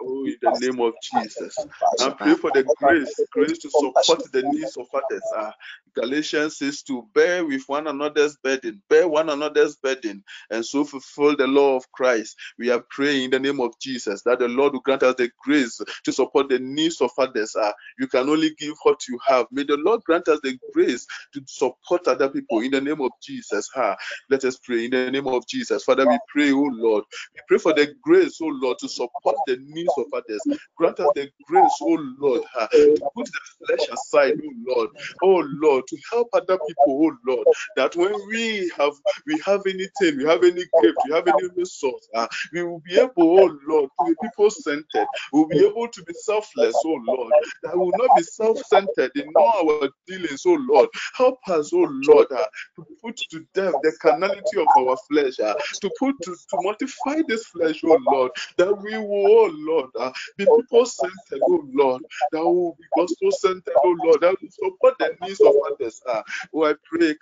Oh, 0.00 0.24
in 0.26 0.36
the 0.42 0.58
name 0.60 0.80
of 0.80 0.92
Jesus. 1.02 1.66
I 2.00 2.10
pray 2.10 2.34
for 2.34 2.50
the 2.50 2.64
grace, 2.76 3.14
grace 3.32 3.58
to 3.58 3.70
support 3.70 4.30
the 4.32 4.42
needs 4.42 4.76
of 4.76 4.86
others. 4.92 5.22
Uh, 5.34 5.50
Galatians 5.94 6.58
says 6.58 6.82
to 6.82 7.08
bear 7.14 7.46
with 7.46 7.62
one 7.66 7.86
another's 7.86 8.36
burden, 8.44 8.82
bear 8.90 9.08
one 9.08 9.30
another's 9.30 9.76
burden, 9.76 10.22
and 10.50 10.64
so 10.64 10.84
fulfill 10.84 11.34
the 11.36 11.46
law 11.46 11.76
of 11.76 11.90
Christ. 11.92 12.36
We 12.58 12.70
are 12.70 12.84
praying 12.90 13.24
in 13.24 13.30
the 13.30 13.40
name 13.40 13.60
of 13.60 13.72
Jesus 13.80 14.22
that 14.24 14.40
the 14.40 14.48
Lord 14.48 14.74
will 14.74 14.80
grant 14.80 15.02
us 15.02 15.14
the 15.16 15.30
grace 15.42 15.80
to 16.04 16.12
support 16.12 16.50
the 16.50 16.58
needs 16.58 17.00
of 17.00 17.10
others. 17.16 17.56
Uh, 17.56 17.72
you 17.98 18.06
can 18.06 18.28
only 18.28 18.50
give 18.58 18.74
what 18.82 19.00
you 19.08 19.18
have. 19.26 19.46
May 19.50 19.64
the 19.64 19.78
Lord 19.78 20.02
grant 20.04 20.28
us 20.28 20.40
the 20.42 20.58
grace 20.74 21.06
to 21.32 21.42
support 21.46 22.06
other 22.06 22.28
people 22.28 22.60
in 22.60 22.72
the 22.72 22.80
name 22.80 23.00
of 23.00 23.12
Jesus. 23.22 23.70
Uh, 23.74 23.94
let 24.28 24.44
us 24.44 24.58
pray 24.58 24.84
in 24.84 24.90
the 24.90 25.10
name 25.16 25.26
of 25.28 25.46
Jesus. 25.46 25.84
Father, 25.84 26.06
we 26.06 26.18
pray, 26.28 26.52
oh 26.52 26.70
Lord, 26.72 27.04
we 27.34 27.40
pray 27.48 27.58
for 27.58 27.72
the 27.72 27.94
grace, 28.02 28.38
oh 28.42 28.46
Lord, 28.48 28.78
to 28.80 28.88
support 28.88 29.36
the 29.46 29.56
needs 29.68 29.96
of 29.98 30.06
others. 30.12 30.46
Grant 30.76 31.00
us 31.00 31.10
the 31.14 31.28
grace, 31.46 31.78
oh 31.82 31.98
Lord, 32.18 32.42
to 32.70 33.02
put 33.14 33.26
the 33.26 33.66
flesh 33.66 33.88
aside, 33.92 34.34
oh 34.42 34.52
Lord, 34.66 34.90
oh 35.22 35.44
Lord, 35.62 35.84
to 35.88 35.96
help 36.12 36.28
other 36.32 36.58
people, 36.66 37.00
oh 37.06 37.16
Lord, 37.26 37.46
that 37.76 37.96
when 37.96 38.14
we 38.28 38.70
have 38.76 38.92
we 39.26 39.40
have 39.44 39.62
anything, 39.66 40.18
we 40.18 40.24
have 40.24 40.44
any 40.44 40.64
gift, 40.80 41.02
we 41.04 41.14
have 41.14 41.26
any 41.28 41.48
resource, 41.56 42.08
uh, 42.14 42.26
we 42.52 42.62
will 42.62 42.80
be 42.86 42.96
able, 42.96 43.12
oh 43.18 43.58
Lord, 43.66 43.90
to 43.98 44.04
be 44.06 44.14
people 44.20 44.50
centered. 44.50 45.08
We'll 45.32 45.48
be 45.48 45.64
able 45.64 45.88
to 45.88 46.02
be 46.02 46.14
selfless, 46.14 46.82
oh 46.84 47.00
Lord. 47.16 47.34
That 47.62 47.76
will 47.78 47.92
not 47.94 48.14
be 48.14 48.22
self-centered 48.22 49.12
in 49.16 49.32
all 49.36 49.70
our 49.82 49.88
dealings, 50.06 50.42
oh 50.46 50.58
Lord. 50.68 50.88
Help 51.14 51.38
us, 51.48 51.72
oh 51.74 51.88
Lord, 51.90 52.26
uh, 52.32 52.44
to 52.76 52.86
put 53.02 53.16
to 53.30 53.44
death 53.54 53.74
the 53.82 53.92
carnality 54.00 54.60
of 54.60 54.68
our 54.76 54.96
flesh, 55.08 55.40
uh, 55.40 55.54
to 55.80 55.90
put 55.98 56.14
to, 56.22 56.34
to 56.50 56.58
mortify 56.58 57.22
this 57.28 57.46
flesh, 57.46 57.82
oh 57.84 57.98
Lord, 58.10 58.32
that 58.58 58.74
we 58.82 58.98
will, 58.98 59.26
oh 59.28 59.50
Lord, 59.54 59.90
uh, 59.98 60.12
be 60.36 60.46
people 60.46 60.86
centered, 60.86 61.42
oh 61.48 61.64
Lord, 61.72 62.02
that 62.32 62.42
will 62.44 62.76
be 62.80 62.84
gospel 62.96 63.32
centered, 63.32 63.80
oh 63.84 63.96
Lord, 64.02 64.20
that 64.22 64.36
will 64.40 64.50
support 64.50 64.96
the 64.98 65.16
needs 65.20 65.42
of 65.44 65.54
others. 65.70 66.02
Uh. 66.08 66.22
Oh, 66.54 66.64
I 66.66 66.74
pray, 66.84 67.14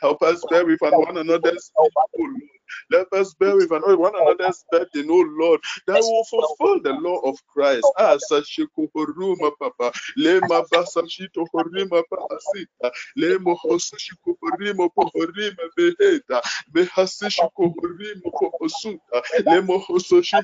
help 0.00 0.22
us 0.22 0.44
bear 0.46 0.66
with 0.66 0.80
one 0.80 1.18
another's 1.18 1.72
oh 1.78 1.90
Lord. 2.18 2.42
Let 2.90 3.08
us 3.12 3.34
bear 3.34 3.56
with 3.56 3.70
one 3.70 4.14
another's 4.16 4.64
burden, 4.70 5.08
oh 5.10 5.26
Lord, 5.38 5.60
that 5.86 6.00
will 6.00 6.24
fulfill 6.24 6.80
the 6.82 6.92
law 7.00 7.18
of 7.28 7.36
Christ. 7.48 7.86
Ah, 7.98 8.16
Sashikohoruma 8.30 9.52
Papa, 9.58 9.92
Lema 10.18 10.64
Basashito 10.70 11.46
Horima 11.54 12.02
Pasita, 12.12 12.90
Lemo 13.18 13.56
Hosushiko 13.68 14.36
Horima 14.42 14.88
Pohorima 14.96 15.64
Beheta, 15.78 16.40
Behasishiko 16.74 17.74
Horima 17.82 18.32
Pohosuta, 18.40 19.22
Lemo 19.46 19.82
Hososhi 19.84 20.42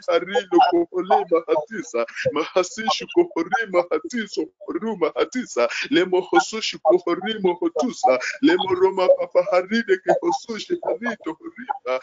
Koholema 0.73 1.43
Hatisa, 1.49 2.05
Mahasishiko 2.35 3.29
Horima 3.37 3.85
Hatiso 3.91 4.47
Horuma 4.69 5.13
Hatisa, 5.15 5.69
Lemo 5.91 6.27
Hosushiko 6.33 7.01
Horima 7.07 7.57
Hotusa, 7.61 8.19
Lemo 8.45 8.71
Roma 8.77 9.09
Papa 9.19 9.45
Haride 9.53 9.97
Kehosushi 10.07 10.77
Harito 10.87 11.35
Horima, 11.37 12.01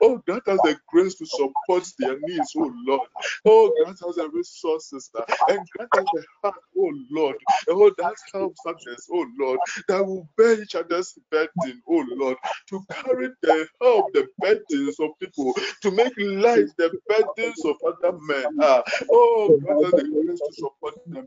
Oh, 0.00 0.18
grant 0.26 0.48
us 0.48 0.62
the 0.62 0.78
grace 0.88 1.16
to 1.16 1.26
support 1.26 1.84
their 1.98 2.18
needs, 2.20 2.54
oh 2.56 2.72
Lord. 2.86 3.08
Oh, 3.46 3.72
grant 3.76 4.02
us 4.02 4.16
the 4.16 4.28
resources 4.30 5.10
and 5.48 5.68
grant 5.70 5.94
us 5.94 6.10
the 6.12 6.24
heart, 6.42 6.56
oh 6.78 6.92
Lord. 7.10 7.36
Oh, 7.68 7.90
that 7.98 8.16
helps 8.34 8.66
others, 8.66 9.08
oh 9.12 9.26
Lord, 9.38 9.60
that 9.88 10.06
will 10.06 10.28
bear 10.36 10.62
each 10.62 10.74
other's 10.76 11.18
burden, 11.30 11.82
oh 11.88 12.04
Lord, 12.16 12.38
to 12.68 12.80
carry 12.90 13.30
the 13.42 13.68
help, 13.82 14.12
the 14.12 14.28
burdens 14.40 15.00
of 15.00 15.10
people, 15.20 15.54
to 15.82 15.90
make 15.92 16.14
light 16.18 16.68
the 16.78 16.92
burdens 17.08 17.64
of 17.64 17.76
other 17.86 18.16
men. 18.28 18.48
Ah, 18.60 18.82
oh, 19.10 19.56
grant 19.64 19.82
us 19.82 19.94
the 19.94 20.06
grace 20.24 20.42
to 20.42 20.54
support 20.54 20.94
them. 21.12 21.26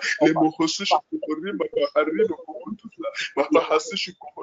lemohosushi 0.21 0.95
horima 1.27 1.65
papa 1.71 1.87
harino 1.95 2.35
hotusa, 2.47 3.09
mapa 3.35 3.61
hasishi 3.69 4.11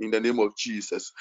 In 0.00 0.10
the 0.12 0.20
name 0.20 0.40
of 0.40 0.56
Jesus, 0.56 1.12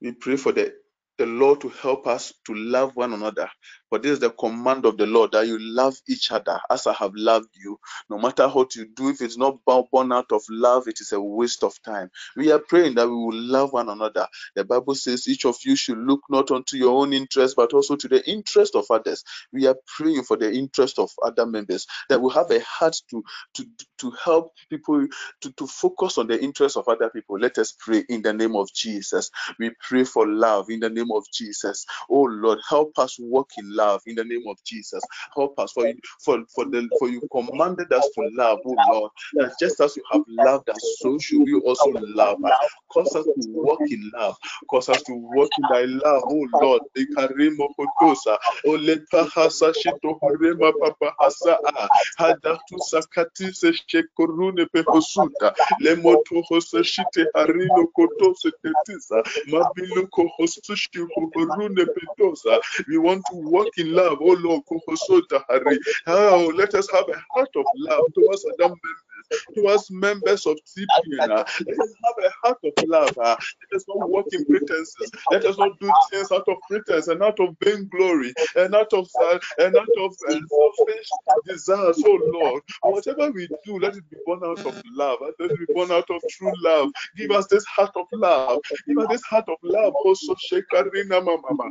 we 0.00 0.12
pray 0.12 0.36
for 0.36 0.52
the 0.52 0.74
the 1.18 1.26
Lord 1.26 1.60
to 1.62 1.70
help 1.70 2.06
us 2.08 2.34
to 2.46 2.54
love 2.54 2.96
one 2.96 3.12
another. 3.14 3.50
For 3.90 4.00
this 4.00 4.12
is 4.14 4.20
the 4.20 4.30
command 4.30 4.86
of 4.86 4.98
the 4.98 5.06
Lord 5.06 5.32
that 5.32 5.48
you 5.48 5.58
love 5.60 5.96
each 6.08 6.32
other 6.32 6.60
as 6.70 6.88
I 6.88 6.94
have 6.94 7.12
loved 7.16 7.50
you. 7.62 7.78
No 8.10 8.18
matter 8.18 8.48
what 8.48 8.76
you 8.76 8.86
do, 8.86 9.10
if 9.10 9.22
it's 9.22 9.38
not 9.38 9.58
born 9.66 10.12
out 10.12 10.32
of 10.32 10.42
love, 10.50 10.88
it 10.88 11.00
is 11.00 11.12
a 11.12 11.20
waste 11.20 11.64
of 11.64 11.74
time. 11.82 12.10
We 12.36 12.52
are 12.52 12.60
praying 12.60 12.96
that 12.96 13.08
we 13.08 13.14
will 13.16 13.34
love 13.34 13.72
one 13.74 13.90
another. 13.90 14.28
The 14.56 14.64
Bible 14.64 14.96
says 14.96 15.28
each 15.28 15.46
of 15.46 15.56
you 15.64 15.76
should 15.76 15.98
look 15.98 16.22
not 16.30 16.50
unto 16.52 16.76
your 16.78 17.00
own 17.02 17.12
interest, 17.14 17.56
but 17.56 17.74
also 17.74 17.96
to 17.96 18.08
the 18.08 18.28
interest 18.30 18.76
of 18.76 18.86
others. 18.90 19.24
We 19.52 19.66
are 19.68 19.76
praying 19.98 20.24
for 20.24 20.36
the 20.38 20.52
interest 20.52 20.98
of 21.00 21.10
other 21.24 21.46
members 21.46 21.86
that 22.10 22.20
we 22.22 22.32
have 22.34 22.50
a 22.52 22.60
heart 22.60 22.96
to 23.10 23.24
to 23.56 23.66
to 23.98 24.12
help 24.24 24.52
people 24.70 25.06
to, 25.42 25.52
to 25.52 25.66
focus 25.66 26.18
on 26.18 26.28
the 26.28 26.40
interest 26.42 26.76
of 26.76 26.88
other 26.88 27.10
people. 27.10 27.38
Let 27.38 27.58
us 27.58 27.74
pray 27.78 28.04
in 28.08 28.22
the 28.22 28.32
name 28.34 28.56
of 28.56 28.72
Jesus. 28.74 29.30
We 29.58 29.72
pray 29.80 30.04
for 30.04 30.28
love 30.28 30.70
in 30.70 30.80
the 30.80 30.90
name 30.90 31.12
of 31.14 31.24
Jesus. 31.32 31.86
Oh 32.10 32.22
Lord, 32.24 32.58
help 32.68 32.98
us 32.98 33.18
walk 33.20 33.50
in 33.58 33.74
love 33.74 33.79
in 34.06 34.16
the 34.16 34.24
name 34.24 34.44
of 34.48 34.58
Jesus. 34.64 35.06
Help 35.34 35.58
us 35.58 35.72
for 35.72 35.86
for 36.20 36.44
for 36.54 36.64
the 36.66 36.88
for 36.98 37.08
you 37.08 37.22
commanded 37.32 37.92
us 37.92 38.08
to 38.10 38.22
love, 38.36 38.60
oh 38.66 38.78
Lord, 38.88 39.12
that 39.38 39.52
just 39.58 39.80
as 39.80 39.96
you 39.96 40.04
have 40.12 40.22
loved 40.28 40.70
us, 40.70 40.98
so 41.00 41.18
should 41.18 41.42
we 41.44 41.54
also 41.60 41.90
love. 41.98 42.38
Cause 42.92 43.14
us 43.16 43.26
to 43.34 43.40
walk 43.40 43.82
in 43.90 44.10
love. 44.14 44.36
Cause 44.70 44.88
us 44.88 45.02
to 45.04 45.14
walk 45.14 45.50
in 45.58 45.66
thy 45.68 45.84
love, 45.84 46.24
oh 46.28 46.48
Lord. 46.60 46.82
Lemoto 55.80 56.42
hosa 56.50 56.84
shite 56.84 57.26
harino 57.34 57.86
kotose 57.96 58.52
tetisa, 58.62 59.22
mabilu 59.48 60.08
kohosushi 60.08 61.06
horune 61.34 61.86
petosa. 61.94 62.60
We 62.88 62.98
want 62.98 63.26
to 63.26 63.34
walk 63.36 63.69
in 63.78 63.94
love, 63.94 64.18
oh 64.20 64.36
Lord, 64.40 64.62
kohosota 64.66 65.42
hari. 65.48 65.78
Ah, 66.06 66.30
oh, 66.32 66.52
let 66.56 66.74
us 66.74 66.90
have 66.92 67.08
a 67.08 67.18
heart 67.34 67.50
of 67.56 67.66
love 67.76 68.04
towards 68.14 68.44
members 68.58 69.00
towards 69.54 69.90
members 69.90 70.46
of 70.46 70.58
TPN. 70.76 71.30
Uh, 71.30 71.44
let 71.68 71.80
us 71.80 71.94
have 72.04 72.24
a 72.24 72.30
heart 72.46 72.58
of 72.64 72.72
love. 72.82 73.16
Uh, 73.18 73.36
let 73.70 73.76
us 73.76 73.84
not 73.88 74.02
walk 74.02 74.28
in 74.32 74.44
pretenses. 74.46 75.10
Let 75.30 75.44
us 75.44 75.58
not 75.58 75.78
do 75.80 75.92
things 76.10 76.32
out 76.32 76.48
of 76.48 76.56
pretense 76.68 77.08
and 77.08 77.22
out 77.22 77.40
of 77.40 77.56
vainglory 77.62 78.34
and 78.56 78.74
out 78.74 78.92
of 78.92 79.08
uh, 79.22 79.38
and 79.58 79.76
out 79.76 79.92
of 79.98 80.12
uh, 80.28 80.34
selfish 80.46 81.18
desires. 81.46 82.02
Oh 82.04 82.20
Lord, 82.32 82.62
whatever 82.82 83.30
we 83.30 83.48
do, 83.64 83.78
let 83.78 83.94
it 83.96 84.08
be 84.10 84.16
born 84.24 84.40
out 84.44 84.60
of 84.64 84.74
love. 84.92 85.18
Let 85.38 85.50
it 85.52 85.58
be 85.58 85.66
born 85.74 85.90
out 85.90 86.10
of 86.10 86.26
true 86.28 86.52
love. 86.62 86.90
Give 87.16 87.30
us 87.30 87.46
this 87.48 87.64
heart 87.66 87.92
of 87.96 88.06
love. 88.12 88.60
Give 88.88 88.98
us 88.98 89.08
this 89.08 89.22
heart 89.22 89.48
of 89.48 89.58
love. 89.62 89.94
Also, 90.04 90.34
shekarina 90.34 91.24
mama, 91.24 91.38
mama, 91.42 91.70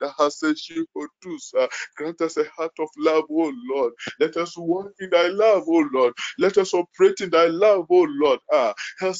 haseshi 1.40 1.42
hotusa 1.60 1.70
grant 1.98 2.22
us 2.22 2.38
a 2.38 2.46
heart 2.46 2.74
of 2.80 2.90
love 2.98 3.26
oh 3.32 3.54
lord. 3.76 3.94
Let 4.20 4.38
us 4.38 4.58
walk 4.58 4.94
in 5.00 5.12
thy 5.12 5.28
love 5.30 5.66
oh 5.68 5.90
lord. 5.94 6.14
Let 6.40 6.58
us 6.58 6.74
operate 6.74 7.22
in 7.22 7.32
thy 7.32 7.48
love 7.48 7.88
oh 7.92 8.08
lord. 8.10 8.40
Ah 8.54 8.74
let 9.02 9.12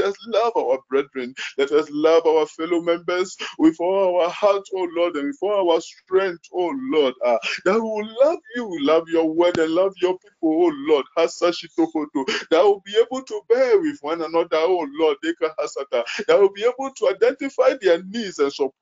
us 0.00 0.16
love 0.28 0.52
our 0.56 0.78
brethren. 0.90 1.34
Let 1.58 1.72
us 1.72 1.88
love 1.90 2.26
our 2.26 2.46
fellow 2.46 2.82
members 2.82 3.36
with 3.58 3.76
all 3.80 4.22
our 4.22 4.30
heart 4.30 4.64
oh 4.74 4.88
lord 4.96 5.16
and 5.16 5.28
with 5.28 5.38
all 5.42 5.72
our 5.72 5.80
strength 5.80 6.44
oh 6.54 6.72
lord. 6.92 7.14
Ah 7.24 7.38
that 7.64 7.74
we 7.74 7.80
will 7.80 8.08
love 8.24 8.38
you 8.56 8.78
love 8.84 9.08
your 9.08 9.28
word 9.30 9.58
and 9.58 9.72
love 9.74 9.94
your 10.02 10.18
people 10.18 10.66
oh 10.66 10.72
lord. 10.88 11.06
That 11.16 12.62
will 12.64 12.82
be 12.84 12.96
able 12.98 13.22
to 13.24 13.40
bear 13.48 13.80
with 13.80 13.98
one 14.02 14.22
another 14.22 14.58
oh 14.58 14.86
lord. 15.00 15.16
That 15.22 16.38
will 16.40 16.52
be 16.52 16.64
able 16.64 16.90
to 16.96 17.08
identify 17.10 17.74
their 17.80 18.02
needs 18.04 18.38
and 18.38 18.52
support 18.52 18.81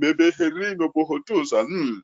Mebe 0.00 0.30
herino 0.32 0.90
bohotusa. 0.92 1.66
Mm. 1.66 2.00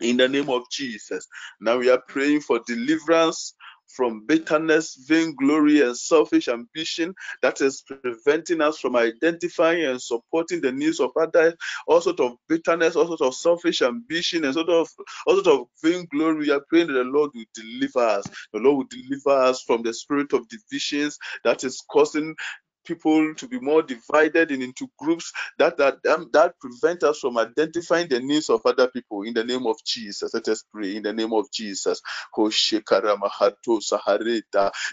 In 0.00 0.16
the 0.16 0.28
name 0.28 0.50
of 0.50 0.62
Jesus. 0.70 1.28
Now 1.60 1.78
we 1.78 1.88
are 1.88 2.02
praying 2.08 2.40
for 2.40 2.60
deliverance 2.66 3.54
from 3.86 4.26
bitterness, 4.26 4.96
vainglory, 5.06 5.82
and 5.82 5.96
selfish 5.96 6.48
ambition 6.48 7.14
that 7.42 7.60
is 7.60 7.82
preventing 7.82 8.60
us 8.60 8.78
from 8.78 8.96
identifying 8.96 9.84
and 9.84 10.00
supporting 10.00 10.60
the 10.60 10.72
needs 10.72 10.98
of 10.98 11.10
others, 11.20 11.54
all 11.86 12.00
sort 12.00 12.20
of 12.20 12.32
bitterness, 12.48 12.96
all 12.96 13.06
sort 13.06 13.20
of 13.20 13.34
selfish 13.34 13.82
ambition, 13.82 14.44
and 14.44 14.54
sort 14.54 14.70
of 14.70 14.88
all 15.26 15.42
sort 15.42 15.60
of 15.60 15.66
vainglory. 15.82 16.46
We 16.46 16.50
are 16.50 16.64
praying 16.68 16.88
that 16.88 16.94
the 16.94 17.04
Lord 17.04 17.30
will 17.34 17.44
deliver 17.54 18.00
us. 18.00 18.24
The 18.52 18.60
Lord 18.60 18.76
will 18.76 19.02
deliver 19.02 19.42
us 19.42 19.62
from 19.62 19.82
the 19.82 19.92
spirit 19.92 20.32
of 20.32 20.48
divisions 20.48 21.18
that 21.44 21.64
is 21.64 21.82
causing 21.90 22.34
people 22.84 23.34
to 23.34 23.48
be 23.48 23.60
more 23.60 23.82
divided 23.82 24.50
and 24.50 24.62
into 24.62 24.88
groups 24.98 25.32
that 25.58 25.76
that 25.78 25.98
um, 26.06 26.28
that 26.32 26.58
prevent 26.60 27.02
us 27.02 27.20
from 27.20 27.38
identifying 27.38 28.08
the 28.08 28.20
needs 28.20 28.50
of 28.50 28.60
other 28.64 28.88
people 28.88 29.22
in 29.22 29.34
the 29.34 29.44
name 29.44 29.66
of 29.66 29.76
Jesus. 29.84 30.34
Let 30.34 30.48
us 30.48 30.64
pray 30.72 30.96
in 30.96 31.02
the 31.02 31.12
name 31.12 31.32
of 31.32 31.50
Jesus. 31.52 32.00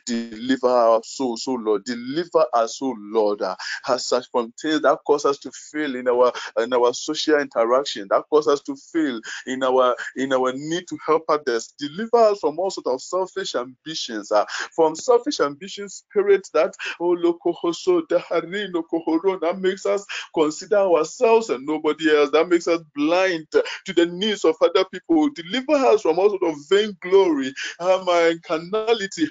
Deliver 0.05 0.67
our 0.67 1.01
souls, 1.03 1.45
oh 1.47 1.53
Lord. 1.53 1.83
Deliver 1.85 2.45
us, 2.53 2.79
oh 2.81 2.95
Lord. 2.99 3.41
Has 3.83 4.05
such 4.05 4.25
from 4.31 4.53
things 4.61 4.81
that 4.81 4.99
cause 5.05 5.25
us 5.25 5.37
to 5.39 5.51
fail 5.71 5.95
in 5.95 6.07
our 6.07 6.31
in 6.57 6.73
our 6.73 6.93
social 6.93 7.39
interaction, 7.39 8.07
that 8.09 8.23
cause 8.29 8.47
us 8.47 8.61
to 8.61 8.75
fail 8.91 9.19
in 9.47 9.63
our 9.63 9.95
in 10.15 10.33
our 10.33 10.53
need 10.53 10.87
to 10.89 10.97
help 11.05 11.23
others. 11.29 11.73
Deliver 11.79 12.17
us 12.17 12.39
from 12.39 12.59
all 12.59 12.69
sort 12.69 12.87
of 12.87 13.01
selfish 13.01 13.55
ambitions, 13.55 14.31
uh, 14.31 14.45
from 14.75 14.95
selfish 14.95 15.39
ambition 15.39 15.89
spirits 15.89 16.49
that 16.51 16.73
oh 16.99 17.09
local 17.11 17.53
so 17.79 18.01
that 18.09 19.57
makes 19.59 19.85
us 19.85 20.05
consider 20.33 20.77
ourselves 20.77 21.49
and 21.49 21.65
nobody 21.65 22.15
else. 22.15 22.29
That 22.31 22.49
makes 22.49 22.67
us 22.67 22.81
blind 22.95 23.47
to 23.51 23.93
the 23.93 24.05
needs 24.05 24.45
of 24.45 24.55
other 24.61 24.85
people. 24.85 25.29
Deliver 25.29 25.73
us 25.73 26.01
from 26.01 26.19
all 26.19 26.29
sort 26.29 26.43
of 26.43 26.55
vainglory, 26.69 27.53
ah, 27.79 28.03
and 28.29 28.41
carnality, 28.43 29.27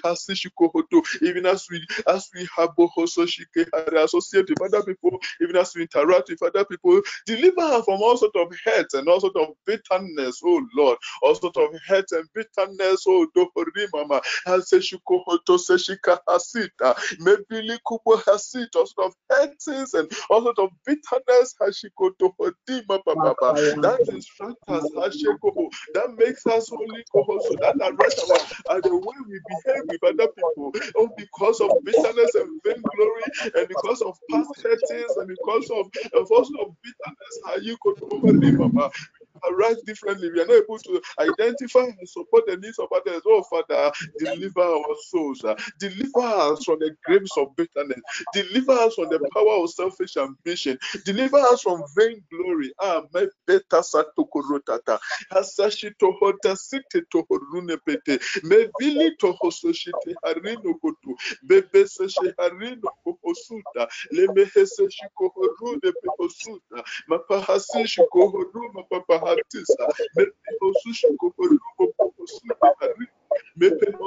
even 1.21 1.45
as 1.45 1.67
we 1.69 1.85
as 2.07 2.29
we 2.33 2.47
have 2.55 2.69
associate 2.77 4.49
with 4.49 4.61
other 4.61 4.83
people, 4.83 5.19
even 5.41 5.55
as 5.55 5.73
we 5.75 5.81
interact 5.83 6.29
with 6.29 6.41
other 6.43 6.65
people. 6.65 7.01
Deliver 7.25 7.61
us 7.61 7.85
from 7.85 8.01
all 8.01 8.17
sort 8.17 8.35
of 8.35 8.51
hurt 8.65 8.87
and 8.93 9.07
all 9.07 9.19
sort 9.19 9.35
of 9.35 9.49
bitterness, 9.65 10.41
oh 10.43 10.65
Lord, 10.75 10.97
all 11.21 11.35
sort 11.35 11.57
of 11.57 11.69
hurt 11.87 12.11
and 12.11 12.27
bitterness, 12.33 13.05
oh 13.07 13.27
Dohorimama, 13.35 14.21
Haseshikohoto 14.47 15.59
Seshika 18.39 18.69
Hasita, 18.71 18.71
Mebili 18.71 18.71
Kubo 18.71 18.75
Hasit, 18.75 18.75
all 18.75 18.85
sort 18.87 19.07
of 19.07 19.13
hurtings 19.29 19.93
and 19.93 20.11
all 20.29 20.43
sort 20.43 20.59
of 20.59 20.71
bitterness, 20.85 21.55
Baba. 23.05 23.35
That 23.81 24.05
instructs 24.09 24.63
us, 24.67 24.83
that 25.93 26.15
makes 26.17 26.45
us 26.47 26.69
holy 26.69 27.03
Kohoso, 27.13 27.59
that 27.59 27.75
arrests 27.81 28.29
our 28.67 28.77
uh, 28.77 28.81
the 28.81 28.95
way 28.95 29.15
we 29.27 29.39
behave 29.47 29.83
with 29.87 30.03
other 30.03 30.31
people, 30.31 30.73
oh, 30.97 31.09
because 31.17 31.61
of 31.61 31.71
bitterness 31.83 32.35
and 32.35 32.61
vainglory, 32.65 33.23
and 33.55 33.67
because 33.67 34.01
of 34.01 34.17
past 34.31 34.49
hurtings, 34.63 35.17
and 35.17 35.27
because 35.27 35.69
of, 35.71 35.87
of 36.13 36.31
also 36.31 36.53
of 36.61 36.75
bitterness, 36.83 37.39
how 37.45 37.55
you 37.57 37.77
could 37.81 38.01
over 38.11 38.33
Mama 38.33 38.91
arise 39.51 39.81
differently. 39.85 40.31
We 40.31 40.41
are 40.41 40.47
not 40.47 40.63
able 40.63 40.79
to 40.79 41.01
identify 41.19 41.81
and 41.85 42.09
support 42.09 42.45
the 42.47 42.57
needs 42.57 42.79
of 42.79 42.87
others. 42.95 43.21
Oh, 43.27 43.43
Father, 43.49 43.91
deliver 44.19 44.61
our 44.61 44.95
souls. 45.09 45.43
Deliver 45.79 46.21
us 46.21 46.63
from 46.65 46.79
the 46.79 46.95
grips 47.05 47.37
of 47.37 47.55
bitterness. 47.55 47.99
Deliver 48.33 48.73
us 48.73 48.95
from 48.95 49.09
the 49.09 49.19
power 49.33 49.63
of 49.63 49.71
selfish 49.71 50.17
ambition. 50.17 50.77
Deliver 51.05 51.37
us 51.39 51.61
from 51.61 51.83
vain 51.97 52.23
glory. 52.31 52.73
Ah, 52.81 53.03
my 53.13 53.27
tohota 56.01 56.57
site 56.57 57.05
tohorune 57.13 57.77
pete. 57.85 58.21
Me 58.43 58.67
vili 58.79 59.15
tohososhite 59.17 60.15
harino 60.25 60.73
harino 62.41 62.85
baptiza. 69.35 69.83
Let 70.17 70.29
me 70.49 70.55
also 70.61 70.89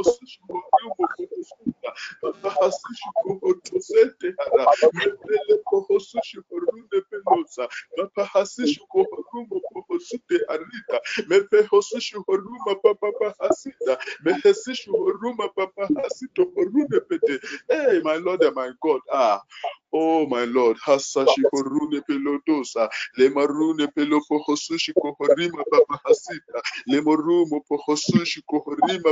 osushi 0.00 0.40
kokoruko 0.50 1.02
pokosuka 1.16 1.90
mapa 2.22 2.50
hasushi 2.50 3.08
kohotosete 3.22 4.34
hara 4.38 4.66
mepe 4.92 5.34
le 5.48 5.56
kohosushi 5.64 6.38
korune 6.48 6.98
pelosa 7.10 7.68
mapa 7.96 8.24
hasushi 8.24 8.80
kohorumo 8.90 9.60
pohosute 9.70 10.36
harita 10.48 10.98
mepe 11.28 11.62
hosushi 11.70 12.16
horuma 12.26 12.74
papa 12.82 13.12
papa 13.20 13.48
hey 17.68 18.00
my 18.02 18.16
lord 18.16 18.42
and 18.42 18.56
my 18.56 18.70
god. 18.80 19.00
Ah. 19.12 19.40
Oh 19.94 20.26
my 20.26 20.44
Lord, 20.44 20.78
Hasashi 20.86 21.42
Horune 21.52 22.00
Pelodosa, 22.08 22.88
Lemarune 23.18 23.86
Pelofo 23.94 24.40
Hosushi 24.48 24.92
Kohorima 25.02 25.62
Papa 25.70 26.00
Hasita, 26.06 26.60
Lemorumo 26.88 27.60
Pohosushi 27.70 28.40
Kohorima 28.50 29.02
Papa 29.04 29.11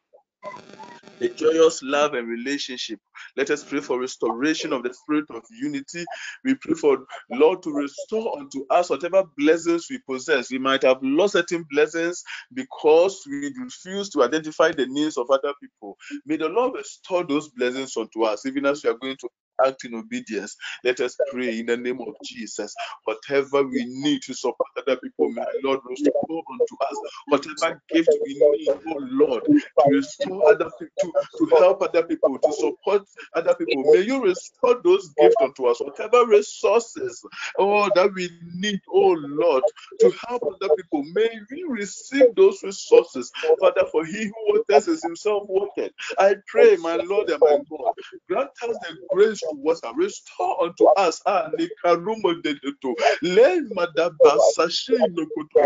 a 1.21 1.29
joyous 1.29 1.81
love 1.83 2.13
and 2.13 2.27
relationship. 2.27 2.99
Let 3.37 3.49
us 3.51 3.63
pray 3.63 3.79
for 3.79 3.99
restoration 3.99 4.73
of 4.73 4.83
the 4.83 4.93
spirit 4.93 5.25
of 5.29 5.43
unity. 5.61 6.03
We 6.43 6.55
pray 6.55 6.73
for 6.73 7.05
Lord 7.29 7.61
to 7.63 7.71
restore 7.71 8.37
unto 8.39 8.65
us 8.69 8.89
whatever 8.89 9.23
blessings 9.37 9.87
we 9.89 9.99
possess. 10.09 10.51
We 10.51 10.57
might 10.57 10.83
have 10.83 10.97
lost 11.01 11.33
certain 11.33 11.65
blessings 11.69 12.23
because 12.53 13.21
we 13.29 13.53
refuse 13.63 14.09
to 14.11 14.23
identify 14.23 14.71
the 14.71 14.87
needs 14.87 15.17
of 15.17 15.29
other 15.29 15.53
people. 15.61 15.97
May 16.25 16.37
the 16.37 16.49
Lord 16.49 16.73
restore 16.75 17.23
those 17.25 17.49
blessings 17.49 17.95
unto 17.95 18.23
us, 18.23 18.45
even 18.45 18.65
as 18.65 18.83
we 18.83 18.89
are 18.89 18.97
going 18.97 19.17
to 19.17 19.29
act 19.65 19.85
in 19.85 19.95
obedience. 19.95 20.57
Let 20.83 20.99
us 21.01 21.19
pray 21.27 21.59
in 21.59 21.67
the 21.67 21.77
name 21.77 22.01
of 22.01 22.15
Jesus. 22.23 22.75
Whatever 23.05 23.63
we 23.63 23.85
need 23.87 24.21
to 24.23 24.33
support 24.33 24.69
other 24.77 24.97
people, 24.97 25.29
may 25.31 25.43
the 25.43 25.67
Lord 25.67 25.81
restore 25.89 26.43
unto 26.51 26.75
us. 26.89 27.01
Whatever 27.29 27.81
gift 27.91 28.17
we 28.23 28.35
need, 28.35 28.73
oh 28.87 28.99
Lord, 29.11 29.43
to 29.83 29.89
restore 29.89 30.49
other 30.49 30.71
people, 30.79 30.93
to, 31.01 31.13
to 31.39 31.51
help 31.57 31.81
other 31.81 32.03
people, 32.03 32.39
to 32.39 32.53
support 32.53 33.03
other 33.35 33.55
people. 33.55 33.85
May 33.91 34.01
you 34.01 34.23
restore 34.23 34.81
those 34.83 35.09
gifts 35.19 35.37
unto 35.41 35.67
us. 35.67 35.81
Whatever 35.81 36.25
resources, 36.27 37.23
oh, 37.57 37.89
that 37.95 38.13
we 38.13 38.29
need, 38.55 38.81
oh 38.93 39.15
Lord, 39.19 39.63
to 40.01 40.13
help 40.27 40.43
other 40.61 40.73
people. 40.75 41.03
May 41.15 41.29
we 41.51 41.65
receive 41.69 42.35
those 42.35 42.59
resources. 42.63 43.31
Father, 43.59 43.83
for 43.91 44.05
he 44.05 44.25
who 44.25 44.33
waters 44.49 44.87
is 44.87 45.03
himself 45.03 45.43
watered. 45.47 45.91
I 46.19 46.35
pray, 46.47 46.77
my 46.77 46.97
Lord 46.97 47.29
and 47.29 47.43
my 47.43 47.57
God, 47.69 47.93
grant 48.29 48.49
us 48.69 48.79
the 48.79 48.97
grace 49.11 49.43
water. 49.57 49.89
Restore 49.95 50.63
unto 50.63 50.85
us. 50.97 51.21
Ah, 51.25 51.49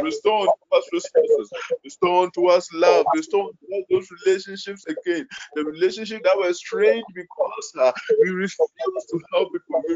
restore 0.01 0.41
unto 0.41 0.77
us 0.77 0.89
resources. 0.93 1.51
Restore 1.83 2.23
unto 2.23 2.47
us 2.47 2.67
love. 2.73 3.05
Restore 3.13 3.49
unto 3.49 3.75
us 3.75 3.83
those 3.91 4.09
relationships 4.25 4.85
again. 4.87 5.27
The 5.55 5.63
relationship 5.63 6.23
that 6.23 6.37
was 6.37 6.57
strained 6.57 7.05
because 7.13 7.71
uh, 7.79 7.91
we 8.21 8.29
refused 8.29 9.09
to 9.11 9.21
help 9.33 9.51
people. 9.53 9.81
We 9.87 9.95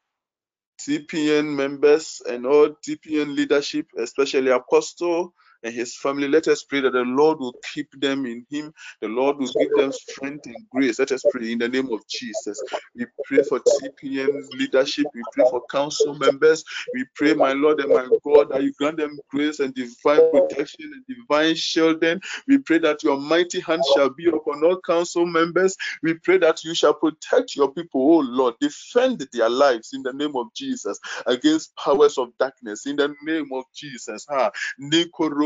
TPN 0.87 1.55
members 1.55 2.21
and 2.29 2.45
all 2.45 2.69
TPN 2.69 3.35
leadership, 3.35 3.87
especially 3.97 4.51
Apostle 4.51 5.33
and 5.63 5.73
his 5.73 5.95
family. 5.95 6.27
Let 6.27 6.47
us 6.47 6.63
pray 6.63 6.81
that 6.81 6.93
the 6.93 7.01
Lord 7.01 7.39
will 7.39 7.55
keep 7.73 7.89
them 7.99 8.25
in 8.25 8.45
him. 8.49 8.73
The 9.01 9.07
Lord 9.07 9.37
will 9.37 9.51
give 9.57 9.73
them 9.75 9.91
strength 9.91 10.45
and 10.45 10.57
grace. 10.69 10.99
Let 10.99 11.11
us 11.11 11.23
pray 11.23 11.51
in 11.51 11.59
the 11.59 11.69
name 11.69 11.91
of 11.91 12.05
Jesus. 12.07 12.63
We 12.95 13.05
pray 13.23 13.43
for 13.43 13.59
TPN 13.59 14.49
leadership. 14.57 15.07
We 15.13 15.23
pray 15.31 15.45
for 15.45 15.63
council 15.69 16.13
members. 16.15 16.63
We 16.93 17.05
pray, 17.15 17.33
my 17.33 17.53
Lord 17.53 17.79
and 17.79 17.91
my 17.91 18.09
God, 18.23 18.49
that 18.49 18.63
you 18.63 18.73
grant 18.73 18.97
them 18.97 19.19
grace 19.29 19.59
and 19.59 19.73
divine 19.73 20.31
protection 20.31 20.91
and 20.93 21.17
divine 21.17 21.55
shielding. 21.55 22.21
We 22.47 22.57
pray 22.59 22.79
that 22.79 23.03
your 23.03 23.17
mighty 23.17 23.59
hand 23.59 23.85
shall 23.85 24.09
be 24.09 24.27
upon 24.27 24.63
all 24.63 24.79
council 24.81 25.25
members. 25.25 25.75
We 26.03 26.15
pray 26.15 26.37
that 26.39 26.63
you 26.63 26.73
shall 26.75 26.93
protect 26.93 27.55
your 27.55 27.71
people, 27.71 28.01
oh 28.01 28.19
Lord. 28.19 28.55
Defend 28.59 29.27
their 29.31 29.49
lives 29.49 29.91
in 29.93 30.03
the 30.03 30.13
name 30.13 30.35
of 30.35 30.53
Jesus 30.53 30.99
against 31.25 31.75
powers 31.75 32.17
of 32.17 32.29
darkness 32.37 32.85
in 32.85 32.95
the 32.95 33.13
name 33.23 33.49
of 33.53 33.65
Jesus. 33.73 34.25
Ah, 34.29 34.51
ha 34.51 34.51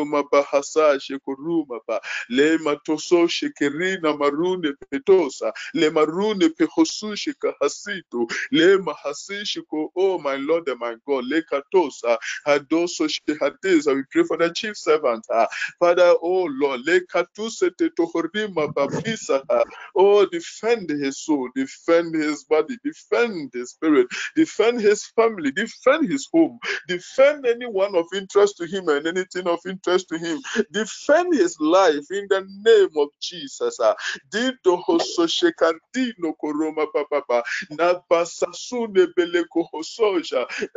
kuruma 0.05 0.23
bahasa 0.31 0.99
shekuruma 0.99 1.79
ba. 1.87 1.99
Le 2.29 2.57
matoso 2.59 3.27
shekerina 3.27 4.17
marune 4.17 4.73
petosa. 4.91 5.51
Le 5.73 5.89
marune 5.91 6.49
pehosu 6.49 7.15
shekahasitu. 7.15 8.29
Le 8.51 8.77
mahasi 8.77 9.43
shiko 9.45 9.89
oh 9.95 10.17
my 10.19 10.35
lord 10.35 10.67
and 10.69 10.79
my 10.79 10.95
god. 11.07 11.25
Le 11.25 11.41
katosa. 11.41 12.17
Hadoso 12.47 13.07
shehadeza 13.07 13.95
we 13.95 14.03
pray 14.11 14.23
for 14.23 14.37
the 14.37 14.49
chief 14.51 14.77
servant 14.77 15.25
uh, 15.33 15.47
father 15.79 16.15
oh 16.21 16.47
lord. 16.51 16.81
Le 16.85 17.01
katuse 17.01 17.69
tetohorima 17.71 18.73
bafisa 18.73 19.41
uh, 19.49 19.63
oh 19.95 20.25
defend 20.25 20.89
his 20.89 21.19
soul. 21.19 21.49
Defend 21.55 22.15
his 22.15 22.43
body. 22.43 22.77
Defend 22.83 23.51
his 23.53 23.71
spirit. 23.71 24.07
Defend 24.35 24.81
his 24.81 25.05
family. 25.15 25.51
Defend 25.51 26.09
his 26.09 26.27
home. 26.31 26.59
Defend 26.87 27.45
anyone 27.45 27.95
of 27.95 28.05
interest 28.13 28.57
to 28.57 28.65
him 28.65 28.87
and 28.89 29.07
anything 29.07 29.47
of 29.47 29.59
interest 29.65 29.94
to 30.05 30.17
him. 30.17 30.41
Defend 30.71 31.33
his 31.35 31.57
life 31.59 32.05
in 32.11 32.27
the 32.29 32.45
name 32.65 32.89
of 32.97 33.09
Jesus. 33.21 33.79
ah. 33.81 33.95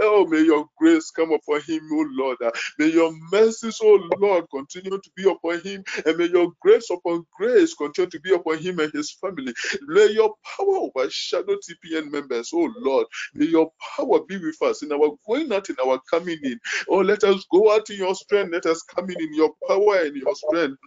Oh, 0.01 0.27
may 0.27 0.41
your 0.43 0.67
grace 0.79 1.11
come 1.11 1.33
upon 1.33 1.61
him, 1.63 1.83
O 1.93 2.07
Lord. 2.11 2.39
ah. 2.43 2.51
May 2.79 2.89
your 2.89 3.13
mercies, 3.33 3.79
O 3.83 4.01
Lord, 4.19 4.47
continue 4.51 4.99
to 4.99 5.11
be 5.17 5.29
upon 5.31 5.61
him, 5.61 5.85
and 6.07 6.17
may 6.19 6.27
your 6.27 6.53
grace 6.61 6.91
upon 6.91 7.25
grace 7.37 7.75
continue 7.75 8.11
to 8.11 8.21
be 8.21 8.35
upon 8.35 8.59
him 8.59 8.81
and 8.81 8.93
his 8.93 9.13
family. 9.13 9.55
May 9.87 10.09
your 10.13 10.35
power 10.45 10.91
overshadow 10.97 11.57
TPN 11.57 12.11
members, 12.11 12.51
oh 12.55 12.73
Lord. 12.79 13.07
May 13.35 13.47
your 13.47 13.73
power 13.97 14.21
be 14.27 14.39
with 14.39 14.61
us 14.63 14.83
in 14.83 14.93
our 14.93 15.17
going 15.27 15.53
out, 15.53 15.69
in 15.71 15.77
our 15.85 16.01
coming 16.11 16.39
in. 16.43 16.59
Oh, 16.89 16.99
let 17.01 17.25
us 17.25 17.45
go 17.53 17.73
out 17.75 17.91
in 17.91 17.99
your 17.99 18.15
strength. 18.15 18.53
Let 18.53 18.67
us 18.67 18.83
come 18.83 19.08
in 19.15 19.35
your 19.35 19.53
power 19.69 20.03
and 20.05 20.17
your 20.17 20.35
strength. 20.35 20.79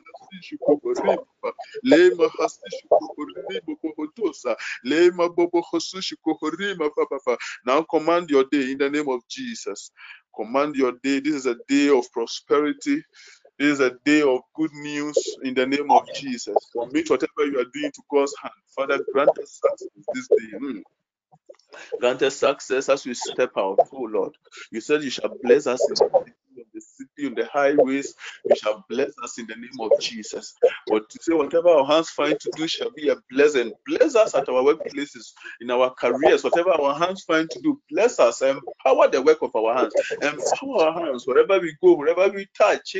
Lema 1.84 2.30
kuhutusa. 3.84 4.58
Lema 4.86 5.30
papa. 6.96 7.38
Now 7.66 7.84
command 7.84 8.30
your 8.30 8.46
day 8.52 8.72
in 8.72 8.78
the 8.80 8.90
name 8.90 9.10
of 9.10 9.22
Jesus. 9.30 9.92
Command 10.36 10.76
your 10.76 10.94
day. 11.04 11.20
This 11.22 11.36
is 11.36 11.46
a 11.48 11.56
day 11.68 11.90
of 11.90 12.12
prosperity. 12.12 13.04
This 13.60 13.74
is 13.74 13.80
a 13.80 13.92
day 14.06 14.22
of 14.24 14.42
good 14.56 14.74
news 14.74 15.38
in 15.44 15.54
the 15.54 15.66
name 15.68 15.92
of 15.92 16.12
Jesus. 16.14 16.70
Commit 16.78 17.10
whatever 17.10 17.46
you 17.46 17.60
are 17.60 17.66
doing 17.74 17.92
to 17.94 18.02
God's 18.12 18.36
hand. 18.42 18.54
Father, 18.76 19.00
grant 19.14 19.38
us 19.40 19.60
success 19.62 20.06
this 20.14 20.30
day. 20.38 20.58
Mm. 20.62 20.84
Grant 22.00 22.22
us 22.24 22.38
success 22.38 22.90
as 22.90 23.06
we 23.06 23.14
step 23.14 23.52
out, 23.58 23.82
oh 23.94 24.04
Lord. 24.12 24.34
You 24.72 24.82
said 24.82 25.04
you 25.04 25.10
shall 25.12 25.36
bless 25.44 25.68
us 25.68 25.90
in 25.90 25.98
the 26.82 27.06
city, 27.06 27.28
in 27.28 27.36
the 27.36 27.46
highways. 27.48 28.16
You 28.48 28.56
shall 28.56 28.84
bless 28.90 29.12
us 29.24 29.38
in 29.40 29.48
the 29.48 29.56
name 29.56 29.80
of 29.80 29.98
Jesus. 30.00 30.54
But 30.90 31.10
to 31.10 31.20
say 31.22 31.34
whatever 31.34 31.70
our 31.70 31.86
hands 31.86 32.10
find 32.10 32.40
to 32.40 32.50
do 32.56 32.68
shall 32.68 32.92
be 32.92 33.10
a 33.10 33.16
blessing. 33.30 33.74
Bless 33.88 34.16
us 34.16 34.36
at 34.36 34.50
our 34.50 34.64
workplaces, 34.64 35.28
in 35.62 35.72
our 35.72 35.94
careers, 35.94 36.44
whatever 36.44 36.72
our 36.72 36.96
hands 36.96 37.24
find 37.24 37.50
to 37.52 37.60
do. 37.62 37.80
Bless 37.90 38.20
us, 38.20 38.42
empower 38.42 39.10
the 39.10 39.22
work 39.22 39.42
of 39.42 39.56
our 39.56 39.76
hands. 39.76 39.96
Empower 40.22 40.84
our 40.88 41.06
hands 41.06 41.26
wherever 41.28 41.60
we 41.60 41.76
go, 41.84 41.96
wherever 41.96 42.30
we 42.34 42.48
touch. 42.58 42.96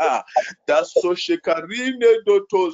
Ah, 0.00 0.24
that's 0.66 1.00
so. 1.00 1.10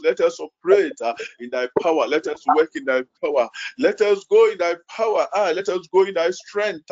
Let 0.05 0.21
us 0.21 0.41
operate 0.41 0.95
ah, 1.03 1.15
in 1.41 1.51
thy 1.51 1.69
power. 1.83 2.07
Let 2.07 2.27
us 2.27 2.47
work 2.47 2.71
in 2.75 2.85
thy 2.85 3.03
power. 3.23 3.49
Let 3.79 4.01
us 4.01 4.25
go 4.31 4.51
in 4.51 4.59
thy 4.59 4.77
power. 4.89 5.27
Ah, 5.35 5.53
let 5.55 5.69
us 5.69 5.87
go 5.93 6.05
in 6.05 6.15
thy 6.15 6.31
strength. 6.31 6.85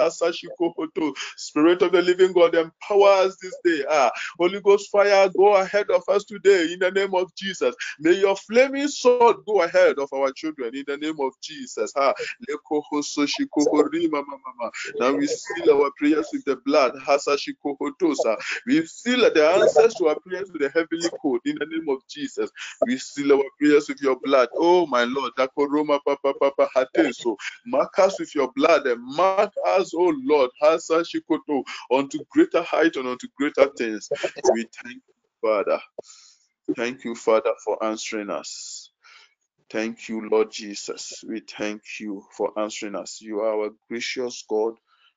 Spirit 1.37 1.83
of 1.83 1.93
the 1.93 2.03
living 2.03 2.33
God, 2.33 2.55
empower 2.61 3.09
us 3.27 3.37
this 3.43 3.57
day. 3.65 3.85
Ah, 3.91 4.11
Holy 4.39 4.61
Ghost 4.61 4.91
fire, 4.91 5.29
go 5.37 5.57
ahead 5.57 5.91
of 5.91 6.03
us 6.09 6.25
today 6.25 6.73
in 6.73 6.79
the 6.81 6.91
name 6.91 7.15
of 7.15 7.35
Jesus. 7.35 7.75
May 8.01 8.13
your 8.15 8.37
flaming 8.37 8.89
sword 8.89 9.37
go 9.47 9.63
ahead 9.63 9.99
of 9.99 10.13
our 10.13 10.33
children 10.33 10.75
in 10.75 10.85
the 10.87 10.97
name 10.97 11.17
of 11.21 11.33
Jesus. 11.43 11.93
Ah, 11.97 12.15
Now 14.99 15.13
we 15.13 15.27
seal 15.27 15.71
our 15.73 15.91
prayers 15.99 16.29
with 16.33 16.45
the 16.45 16.57
blood. 16.57 16.93
We 18.67 18.87
seal 18.87 19.21
the 19.35 19.49
answers 19.61 19.95
to 19.97 20.09
our 20.09 20.17
prayers 20.21 20.51
with 20.53 20.63
the 20.63 20.71
heavenly 20.71 21.11
code 21.23 21.41
in 21.45 21.57
the 21.59 21.67
name 21.67 21.89
of 21.89 21.99
Jesus. 22.09 22.51
We 22.85 22.99
seal 22.99 23.33
our 23.33 23.45
prayers 23.59 23.89
with 23.89 24.01
your 24.01 24.19
blood. 24.23 24.49
Oh 24.57 24.87
my 24.87 25.05
Lord. 25.05 25.33
Mark 27.67 27.99
us 27.99 28.19
with 28.19 28.35
your 28.35 28.53
blood 28.53 28.87
and 28.87 29.03
mark 29.17 29.53
us, 29.67 29.93
oh 29.95 30.15
Lord, 30.25 30.51
Hasa 30.63 31.05
unto 31.91 32.19
greater 32.51 32.67
height 32.67 32.97
and 32.97 33.09
unto 33.09 33.29
greater 33.39 33.69
things. 33.79 34.11
We 34.55 34.67
thank 34.85 34.97
you, 35.09 35.15
Father. 35.43 35.81
Thank 36.77 37.05
you, 37.05 37.15
Father, 37.17 37.53
for 37.65 37.83
answering 37.85 38.31
us. 38.31 38.91
Thank 39.71 40.09
you, 40.09 40.29
Lord 40.31 40.53
Jesus. 40.53 41.25
We 41.29 41.41
thank 41.41 41.83
you 42.01 42.25
for 42.37 42.53
answering 42.59 42.97
us. 42.97 43.21
You 43.21 43.41
are 43.41 43.63
our 43.65 43.71
gracious 43.91 44.45
God. 44.49 44.75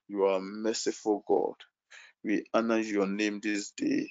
You 0.08 0.26
are 0.26 0.38
a 0.38 0.42
merciful 0.42 1.24
God. 1.28 1.56
We 2.24 2.46
honor 2.54 2.80
your 2.80 3.08
name 3.08 3.42
this 3.44 3.72
day. 3.78 4.10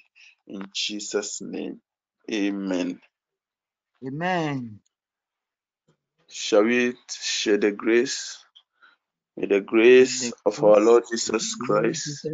In 0.49 0.65
Jesus' 0.75 1.41
name. 1.43 1.81
Amen. 2.33 3.01
Amen. 4.07 4.81
Shall 6.29 6.65
we 6.65 6.95
share 7.11 7.59
the 7.59 7.73
grace? 7.73 8.39
May 9.37 9.49
the 9.49 9.63
grace 9.63 10.33
of 10.47 10.63
our 10.65 10.81
Lord 10.81 11.05
Jesus 11.11 11.57
Christ, 11.57 12.29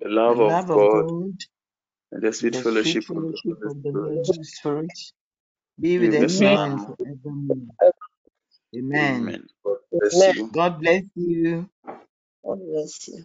the 0.00 0.08
the 0.26 0.34
love 0.34 0.40
of 0.40 0.56
love 0.56 0.70
of 0.70 0.88
God, 0.90 1.06
God, 1.08 1.32
and 2.12 2.22
the 2.22 2.32
sweet 2.32 2.56
the 2.56 2.62
fellowship 2.62 3.04
of 3.10 3.28
the 3.30 3.40
fellowship 3.40 3.58
Holy 3.58 3.70
of 3.70 3.82
the 3.82 3.92
Spirit 3.92 4.26
Holy 4.26 4.44
Spirit 4.44 4.92
be 5.80 5.98
be 5.98 5.98
with 6.00 6.14
with 6.14 6.22
us 6.22 6.32
us 6.40 6.40
now 6.40 6.54
now 6.54 6.64
and 6.64 6.80
and 6.80 6.82
forevermore. 6.82 7.68
Amen. 8.76 9.34
Amen. 9.34 9.46
God 9.64 9.78
bless 9.92 10.28
you. 10.28 10.52
God 10.52 10.80
bless 10.80 11.04
you. 11.16 11.68
God 12.44 12.60
bless 12.60 13.08
you. 13.08 13.24